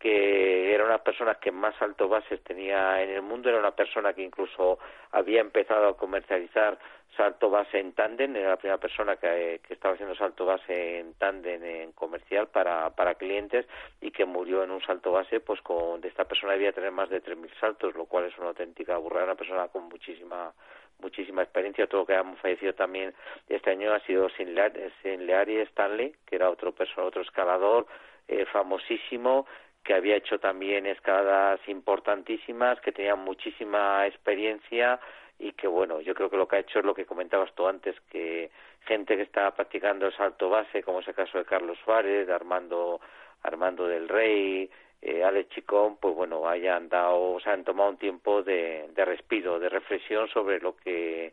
que 0.00 0.74
era 0.74 0.84
una 0.84 0.98
persona 0.98 1.34
que 1.34 1.52
más 1.52 1.80
alto 1.82 2.08
bases 2.08 2.42
tenía 2.42 3.02
en 3.02 3.10
el 3.10 3.22
mundo, 3.22 3.50
era 3.50 3.58
una 3.58 3.76
persona 3.76 4.14
que 4.14 4.22
incluso 4.22 4.78
había 5.12 5.42
empezado 5.42 5.88
a 5.88 5.96
comercializar 5.96 6.78
salto 7.16 7.50
base 7.50 7.78
en 7.78 7.92
tándem, 7.92 8.34
era 8.34 8.50
la 8.50 8.56
primera 8.56 8.78
persona 8.78 9.16
que, 9.16 9.60
que 9.66 9.74
estaba 9.74 9.92
haciendo 9.94 10.14
salto 10.14 10.46
base 10.46 11.00
en 11.00 11.12
tándem 11.14 11.62
en 11.62 11.92
comercial 11.92 12.48
para, 12.48 12.88
para 12.90 13.16
clientes 13.16 13.66
y 14.00 14.10
que 14.10 14.24
murió 14.24 14.64
en 14.64 14.70
un 14.70 14.80
salto 14.80 15.12
base, 15.12 15.40
pues 15.40 15.60
con 15.60 16.00
de 16.00 16.08
esta 16.08 16.24
persona 16.24 16.54
debía 16.54 16.72
tener 16.72 16.92
más 16.92 17.10
de 17.10 17.22
3.000 17.22 17.60
saltos, 17.60 17.94
lo 17.94 18.06
cual 18.06 18.24
es 18.24 18.38
una 18.38 18.48
auténtica 18.48 18.96
burrada, 18.96 19.24
una 19.24 19.34
persona 19.34 19.68
con 19.68 19.84
muchísima 19.90 20.52
muchísima 21.00 21.42
experiencia. 21.42 21.88
Lo 21.90 22.06
que 22.06 22.14
ha 22.14 22.24
fallecido 22.36 22.74
también 22.74 23.14
este 23.48 23.70
año 23.70 23.92
ha 23.92 24.00
sido 24.00 24.28
sin, 24.30 24.54
Leary 24.54 25.58
Stanley, 25.60 26.14
que 26.26 26.36
era 26.36 26.50
otro 26.50 26.72
persona, 26.72 27.06
otro 27.06 27.22
escalador 27.22 27.86
eh, 28.28 28.44
famosísimo 28.46 29.46
que 29.84 29.94
había 29.94 30.16
hecho 30.16 30.38
también 30.38 30.86
escaladas 30.86 31.60
importantísimas, 31.68 32.80
que 32.80 32.92
tenía 32.92 33.16
muchísima 33.16 34.06
experiencia 34.06 35.00
y 35.38 35.52
que 35.52 35.66
bueno, 35.66 36.00
yo 36.00 36.14
creo 36.14 36.28
que 36.28 36.36
lo 36.36 36.46
que 36.46 36.56
ha 36.56 36.60
hecho 36.60 36.80
es 36.80 36.84
lo 36.84 36.94
que 36.94 37.06
comentabas 37.06 37.52
tú 37.54 37.66
antes, 37.66 37.98
que 38.10 38.50
gente 38.86 39.16
que 39.16 39.22
está 39.22 39.50
practicando 39.54 40.06
el 40.06 40.16
salto 40.16 40.50
base, 40.50 40.82
como 40.82 41.00
es 41.00 41.08
el 41.08 41.14
caso 41.14 41.38
de 41.38 41.44
Carlos 41.44 41.78
Suárez, 41.84 42.28
Armando, 42.28 43.00
Armando 43.42 43.86
del 43.86 44.08
Rey, 44.08 44.70
eh, 45.02 45.24
Alex 45.24 45.48
Chicón, 45.50 45.96
pues 45.96 46.14
bueno, 46.14 46.46
hayan 46.46 46.88
dado, 46.90 47.32
o 47.32 47.40
sea, 47.40 47.54
han 47.54 47.64
tomado 47.64 47.90
un 47.90 47.96
tiempo 47.96 48.42
de, 48.42 48.90
de 48.94 49.04
respiro, 49.04 49.58
de 49.58 49.70
reflexión 49.70 50.28
sobre 50.28 50.60
lo 50.60 50.76
que, 50.76 51.32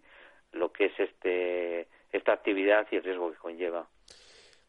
lo 0.54 0.72
que 0.72 0.86
es 0.86 1.00
este, 1.00 1.88
esta 2.12 2.34
actividad 2.34 2.88
y 2.92 2.96
el 2.96 3.04
riesgo 3.04 3.32
que 3.32 3.38
conlleva. 3.38 3.88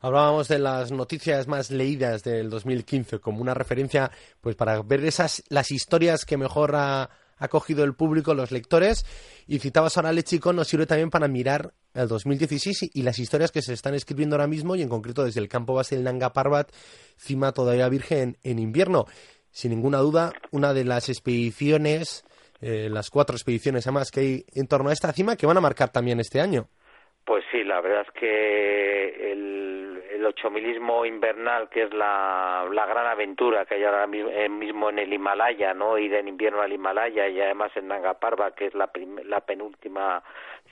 Hablábamos 0.01 0.47
de 0.47 0.61
las 0.61 0.93
noticias 0.93 1.49
más 1.49 1.73
leídas 1.73 2.23
del 2.23 2.51
2015 2.51 3.19
como 3.19 3.43
una 3.43 3.53
referencia 3.53 4.13
pues 4.41 4.55
para 4.55 4.81
ver 4.83 5.05
esas 5.05 5.43
las 5.49 5.73
historias 5.73 6.25
que 6.25 6.37
mejor 6.37 6.77
ha, 6.77 7.11
cogido 7.51 7.83
el 7.83 7.95
público, 7.95 8.33
los 8.33 8.53
lectores. 8.53 9.05
Y 9.49 9.59
citabas 9.59 9.97
ahora 9.97 10.15
Chico, 10.23 10.53
nos 10.53 10.69
sirve 10.69 10.87
también 10.87 11.11
para 11.11 11.27
mirar 11.27 11.73
el 11.95 12.07
2016 12.07 12.91
y, 12.95 13.03
las 13.03 13.19
historias 13.19 13.51
que 13.51 13.61
se 13.61 13.73
están 13.73 13.95
escribiendo 13.95 14.37
ahora 14.37 14.47
mismo 14.47 14.77
y 14.77 14.83
en 14.83 14.89
concreto 14.89 15.25
desde 15.25 15.41
el 15.41 15.49
campo 15.49 15.75
base 15.75 15.97
del 15.97 16.05
Nanga 16.05 16.33
Parbat, 16.33 16.71
cima 17.17 17.51
todavía 17.51 17.89
virgen 17.89 18.37
en 18.45 18.61
invierno. 18.61 19.07
Sin 19.51 19.73
ninguna 19.73 19.99
duda, 19.99 20.33
una 20.53 20.75
de 20.75 20.85
las 20.85 21.09
expediciones, 21.09 22.25
eh, 22.61 22.89
las 22.89 23.11
cuatro 23.11 23.35
expediciones 23.35 23.85
además 23.87 24.13
que 24.13 24.21
hay 24.21 24.45
en 24.55 24.69
torno 24.69 24.91
a 24.91 24.93
esta 24.93 25.13
cima 25.13 25.35
que 25.35 25.47
van 25.47 25.57
a 25.57 25.61
marcar 25.61 25.91
también 25.91 26.21
este 26.21 26.41
año. 26.41 26.69
Pues 27.25 27.45
sí, 27.51 27.63
la 27.65 27.81
verdad 27.81 28.07
es 28.07 28.13
que 28.21 29.33
el 29.33 29.78
el 30.19 30.27
ochomilismo 30.27 31.07
invernal, 31.07 31.69
que 31.69 31.85
es 31.85 31.95
la, 31.95 32.67
la 32.73 32.87
gran 32.87 33.07
aventura 33.07 33.65
que 33.65 33.77
hay 33.77 33.85
ahora 33.85 34.09
eh, 34.13 34.49
mismo 34.49 34.91
en 34.91 34.99
el 34.99 35.13
Himalaya, 35.13 35.75
¿no? 35.75 35.97
Ir 35.97 36.15
en 36.15 36.29
invierno 36.29 36.61
al 36.61 36.73
Himalaya 36.73 37.29
y 37.29 37.41
además 37.41 37.71
en 37.77 37.89
Nanga 37.89 38.15
Parbat, 38.15 38.55
que 38.55 38.67
es 38.67 38.75
la, 38.75 38.91
la 39.25 39.41
penúltima 39.41 40.23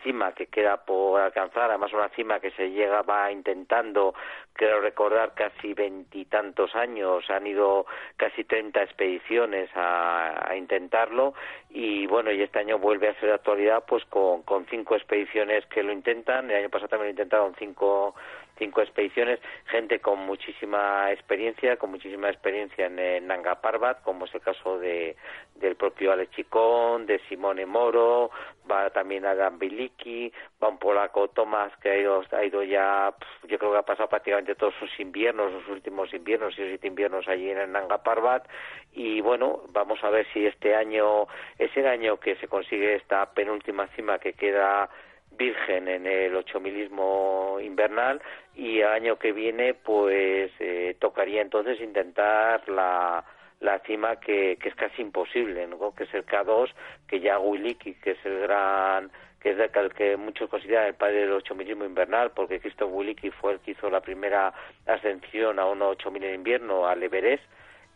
cima 0.03 0.33
que 0.33 0.47
queda 0.47 0.85
por 0.85 1.21
alcanzar, 1.21 1.71
además 1.71 1.93
una 1.93 2.09
cima 2.11 2.41
que 2.41 2.51
se 2.53 2.71
llega, 2.71 3.03
va 3.03 3.31
intentando, 3.33 4.15
quiero 4.53 4.81
recordar, 4.81 5.33
casi 5.35 5.75
veintitantos 5.75 6.75
años, 6.75 7.29
han 7.31 7.47
ido 7.47 7.87
casi 8.17 8.45
treinta 8.45 8.83
expediciones 8.83 9.71
a, 9.75 10.51
a, 10.51 10.57
intentarlo 10.57 11.35
y 11.71 12.07
bueno, 12.07 12.31
y 12.31 12.43
este 12.43 12.59
año 12.59 12.79
vuelve 12.79 13.09
a 13.09 13.15
ser 13.15 13.31
de 13.31 13.35
actualidad 13.35 13.85
pues 13.87 14.05
con, 14.07 14.43
con 14.43 14.67
cinco 14.67 14.97
expediciones 14.97 15.65
que 15.67 15.83
lo 15.83 15.93
intentan, 15.93 16.51
el 16.51 16.59
año 16.59 16.71
pasado 16.71 16.89
también 16.89 17.09
lo 17.09 17.11
intentaron 17.11 17.55
cinco 17.59 18.15
cinco 18.59 18.83
expediciones, 18.83 19.41
gente 19.67 20.01
con 20.01 20.21
muchísima 20.21 21.13
experiencia, 21.13 21.77
con 21.77 21.91
muchísima 21.91 22.29
experiencia 22.29 22.87
en, 22.87 23.27
Nanga 23.27 23.61
Parbat, 23.61 24.03
como 24.03 24.25
es 24.25 24.35
el 24.35 24.41
caso 24.41 24.79
de 24.79 25.17
del 25.57 25.77
propio 25.77 26.13
Alex 26.13 26.33
Chicón, 26.33 27.07
de 27.07 27.19
Simone 27.29 27.65
Moro, 27.65 28.31
va 28.71 28.91
también 28.91 29.25
Adam 29.25 29.59
Biliki, 29.59 30.31
va 30.63 30.69
un 30.69 30.79
polaco 30.79 31.29
Tomás 31.29 31.75
que 31.79 31.91
ha 31.91 31.97
ido, 31.97 32.23
ha 32.31 32.45
ido 32.45 32.63
ya, 32.63 33.15
yo 33.49 33.59
creo 33.59 33.73
que 33.73 33.79
ha 33.79 33.83
pasado 33.83 34.09
prácticamente 34.09 34.55
todos 34.55 34.75
sus 34.75 35.01
inviernos, 35.01 35.53
sus 35.53 35.69
últimos 35.69 36.13
inviernos 36.13 36.53
y 36.59 36.63
siete 36.69 36.87
inviernos 36.87 37.27
allí 37.29 37.51
en 37.51 37.73
Nanga 37.73 38.03
Parbat 38.03 38.47
y 38.93 39.21
bueno, 39.21 39.63
vamos 39.73 40.03
a 40.05 40.11
ver 40.11 40.27
si 40.33 40.47
este 40.47 40.75
año 40.75 41.27
es 41.59 41.75
el 41.77 41.87
año 41.87 42.19
que 42.19 42.37
se 42.37 42.49
consigue 42.49 42.95
esta 42.95 43.27
penúltima 43.33 43.87
cima 43.89 44.19
que 44.19 44.33
queda 44.35 44.89
virgen 45.37 45.89
en 45.89 46.07
el 46.07 46.35
ochomilismo 46.35 47.59
invernal 47.63 48.21
y 48.55 48.83
año 48.83 49.19
que 49.19 49.33
viene 49.33 49.75
pues 49.75 50.51
eh, 50.59 50.97
tocaría 50.99 51.43
entonces 51.43 51.81
intentar 51.81 52.69
la, 52.69 53.25
la 53.61 53.79
cima 53.81 54.17
que, 54.17 54.57
que 54.61 54.69
es 54.69 54.75
casi 54.75 55.03
imposible, 55.03 55.67
¿no? 55.67 55.95
que 55.95 56.05
es 56.05 56.15
el 56.15 56.25
K2, 56.25 56.71
que 57.09 57.21
ya 57.21 57.39
Wiliki, 57.39 57.95
que 57.95 58.13
es 58.13 58.25
el 58.25 58.41
gran 58.41 59.11
que 59.41 59.53
es 59.53 59.59
el 59.59 59.93
que 59.95 60.17
muchos 60.17 60.51
consideran 60.51 60.89
el 60.89 60.95
padre 60.95 61.21
del 61.21 61.33
ochomilismo 61.33 61.85
invernal, 61.85 62.33
porque 62.33 62.59
Christoph 62.59 62.91
Wiliki 62.93 63.31
fue 63.31 63.53
el 63.53 63.61
que 63.61 63.73
hizo 63.73 63.89
la 63.89 64.01
primera 64.01 64.53
ascensión 64.87 65.61
a 65.61 65.67
unos 65.67 65.93
8000 65.93 66.25
en 66.25 66.35
invierno 66.35 66.89
al 66.89 67.01
Everest 67.03 67.45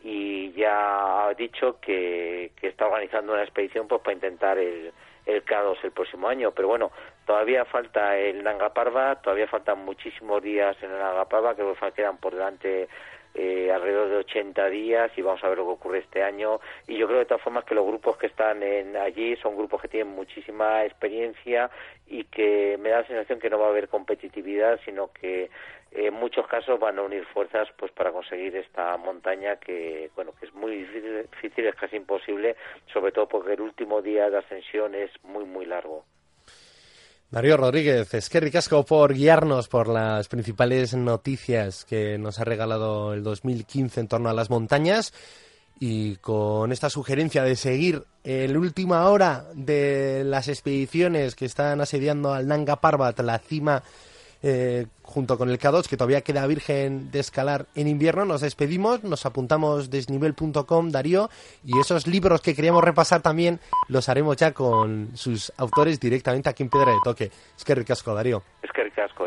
y 0.03 0.53
ya 0.53 1.27
ha 1.27 1.35
dicho 1.35 1.81
que, 1.81 2.53
que 2.57 2.69
está 2.69 2.87
organizando 2.87 3.33
una 3.33 3.43
expedición 3.43 3.89
pues 3.89 4.01
para 4.01 4.15
intentar 4.15 4.59
el, 4.59 4.93
el 5.27 5.45
K2 5.45 5.79
el 5.83 5.91
próximo 5.93 6.29
año. 6.29 6.53
Pero 6.53 6.69
bueno, 6.69 6.93
todavía 7.31 7.65
falta 7.65 8.19
el 8.19 8.43
Nanga 8.43 8.75
Parva, 8.75 9.15
todavía 9.23 9.47
faltan 9.47 9.85
muchísimos 9.85 10.43
días 10.43 10.77
en 10.83 10.91
el 10.91 10.99
Nanga 10.99 11.27
Parva, 11.27 11.55
que 11.55 11.63
quedan 11.95 12.19
por 12.19 12.35
delante 12.35 12.89
eh, 13.35 13.71
alrededor 13.73 14.09
de 14.09 14.17
80 14.17 14.69
días 14.69 15.13
y 15.17 15.23
vamos 15.23 15.45
a 15.45 15.49
ver 15.49 15.59
lo 15.59 15.65
que 15.67 15.71
ocurre 15.71 15.99
este 16.01 16.25
año. 16.25 16.59
Y 16.89 16.97
yo 16.97 17.07
creo 17.07 17.21
de 17.21 17.27
todas 17.27 17.45
formas 17.45 17.63
que 17.65 17.77
los 17.77 17.87
grupos 17.87 18.17
que 18.17 18.27
están 18.27 18.65
en, 18.65 18.97
allí 18.97 19.37
son 19.37 19.57
grupos 19.57 19.81
que 19.81 19.87
tienen 19.87 20.13
muchísima 20.13 20.85
experiencia 20.85 21.71
y 22.09 22.25
que 22.25 22.77
me 22.81 22.89
da 22.89 23.03
la 23.03 23.07
sensación 23.07 23.39
que 23.39 23.49
no 23.49 23.61
va 23.61 23.67
a 23.67 23.71
haber 23.71 23.87
competitividad, 23.87 24.81
sino 24.85 25.13
que 25.13 25.51
en 25.93 26.15
muchos 26.15 26.49
casos 26.49 26.81
van 26.81 26.99
a 26.99 27.03
unir 27.03 27.25
fuerzas 27.27 27.69
pues 27.77 27.93
para 27.93 28.11
conseguir 28.11 28.57
esta 28.57 28.97
montaña 28.97 29.55
que 29.57 30.11
bueno 30.17 30.33
que 30.35 30.47
es 30.47 30.53
muy 30.55 30.79
difícil 30.79 31.67
es 31.67 31.77
casi 31.77 31.95
imposible, 31.95 32.57
sobre 32.93 33.13
todo 33.13 33.29
porque 33.29 33.53
el 33.53 33.61
último 33.61 34.03
día 34.03 34.29
de 34.31 34.39
ascensión 34.39 34.97
es 34.97 35.13
muy 35.23 35.45
muy 35.45 35.65
largo. 35.65 36.05
Darío 37.31 37.57
Rodríguez, 37.57 38.13
es 38.15 38.29
que 38.29 38.41
ricasco 38.41 38.85
por 38.85 39.15
guiarnos 39.15 39.69
por 39.69 39.87
las 39.87 40.27
principales 40.27 40.95
noticias 40.95 41.85
que 41.85 42.19
nos 42.19 42.41
ha 42.41 42.45
regalado 42.45 43.15
el 43.15 43.23
2015 43.23 44.01
en 44.01 44.09
torno 44.09 44.31
a 44.31 44.35
las 44.35 44.51
montañas. 44.51 45.13
Y 45.79 46.17
con 46.17 46.73
esta 46.73 46.91
sugerencia 46.91 47.45
de 47.45 47.55
seguir 47.55 48.03
el 48.25 48.57
última 48.57 49.09
hora 49.09 49.47
de 49.55 50.25
las 50.25 50.49
expediciones 50.49 51.37
que 51.37 51.45
están 51.45 51.81
asediando 51.81 52.35
al 52.35 52.49
Nanga 52.49 52.81
Parbat, 52.81 53.21
la 53.21 53.39
cima 53.39 53.85
eh, 54.43 54.87
junto 55.03 55.37
con 55.37 55.51
el 55.51 55.59
K2, 55.59 55.87
que 55.89 55.97
todavía 55.97 56.23
queda 56.23 56.47
virgen 56.47 57.11
de 57.11 57.21
escalar 57.21 57.67
en 57.75 57.89
invierno. 57.89 58.25
Nos 58.25 58.41
despedimos, 58.41 59.03
nos 59.05 59.27
apuntamos 59.27 59.91
desnivel.com, 59.91 60.91
Darío, 60.91 61.31
y 61.65 61.79
esos 61.79 62.07
libros 62.07 62.41
que 62.41 62.55
queríamos 62.55 62.85
repasar 62.85 63.23
también 63.23 63.61
los 63.89 64.09
haremos 64.09 64.37
ya 64.37 64.53
con 64.53 65.17
sus 65.17 65.53
autores 65.57 66.01
directamente 66.01 66.49
aquí 66.49 66.63
en 66.63 66.71
Piedra 66.71 66.93
de 66.93 66.99
Toque. 67.03 67.31
Es 67.57 67.65
que 67.65 67.75
ricasco, 67.75 68.15
Darío. 68.15 68.43
Es 68.63 68.71
que 68.73 68.85
ricasco. 68.85 69.27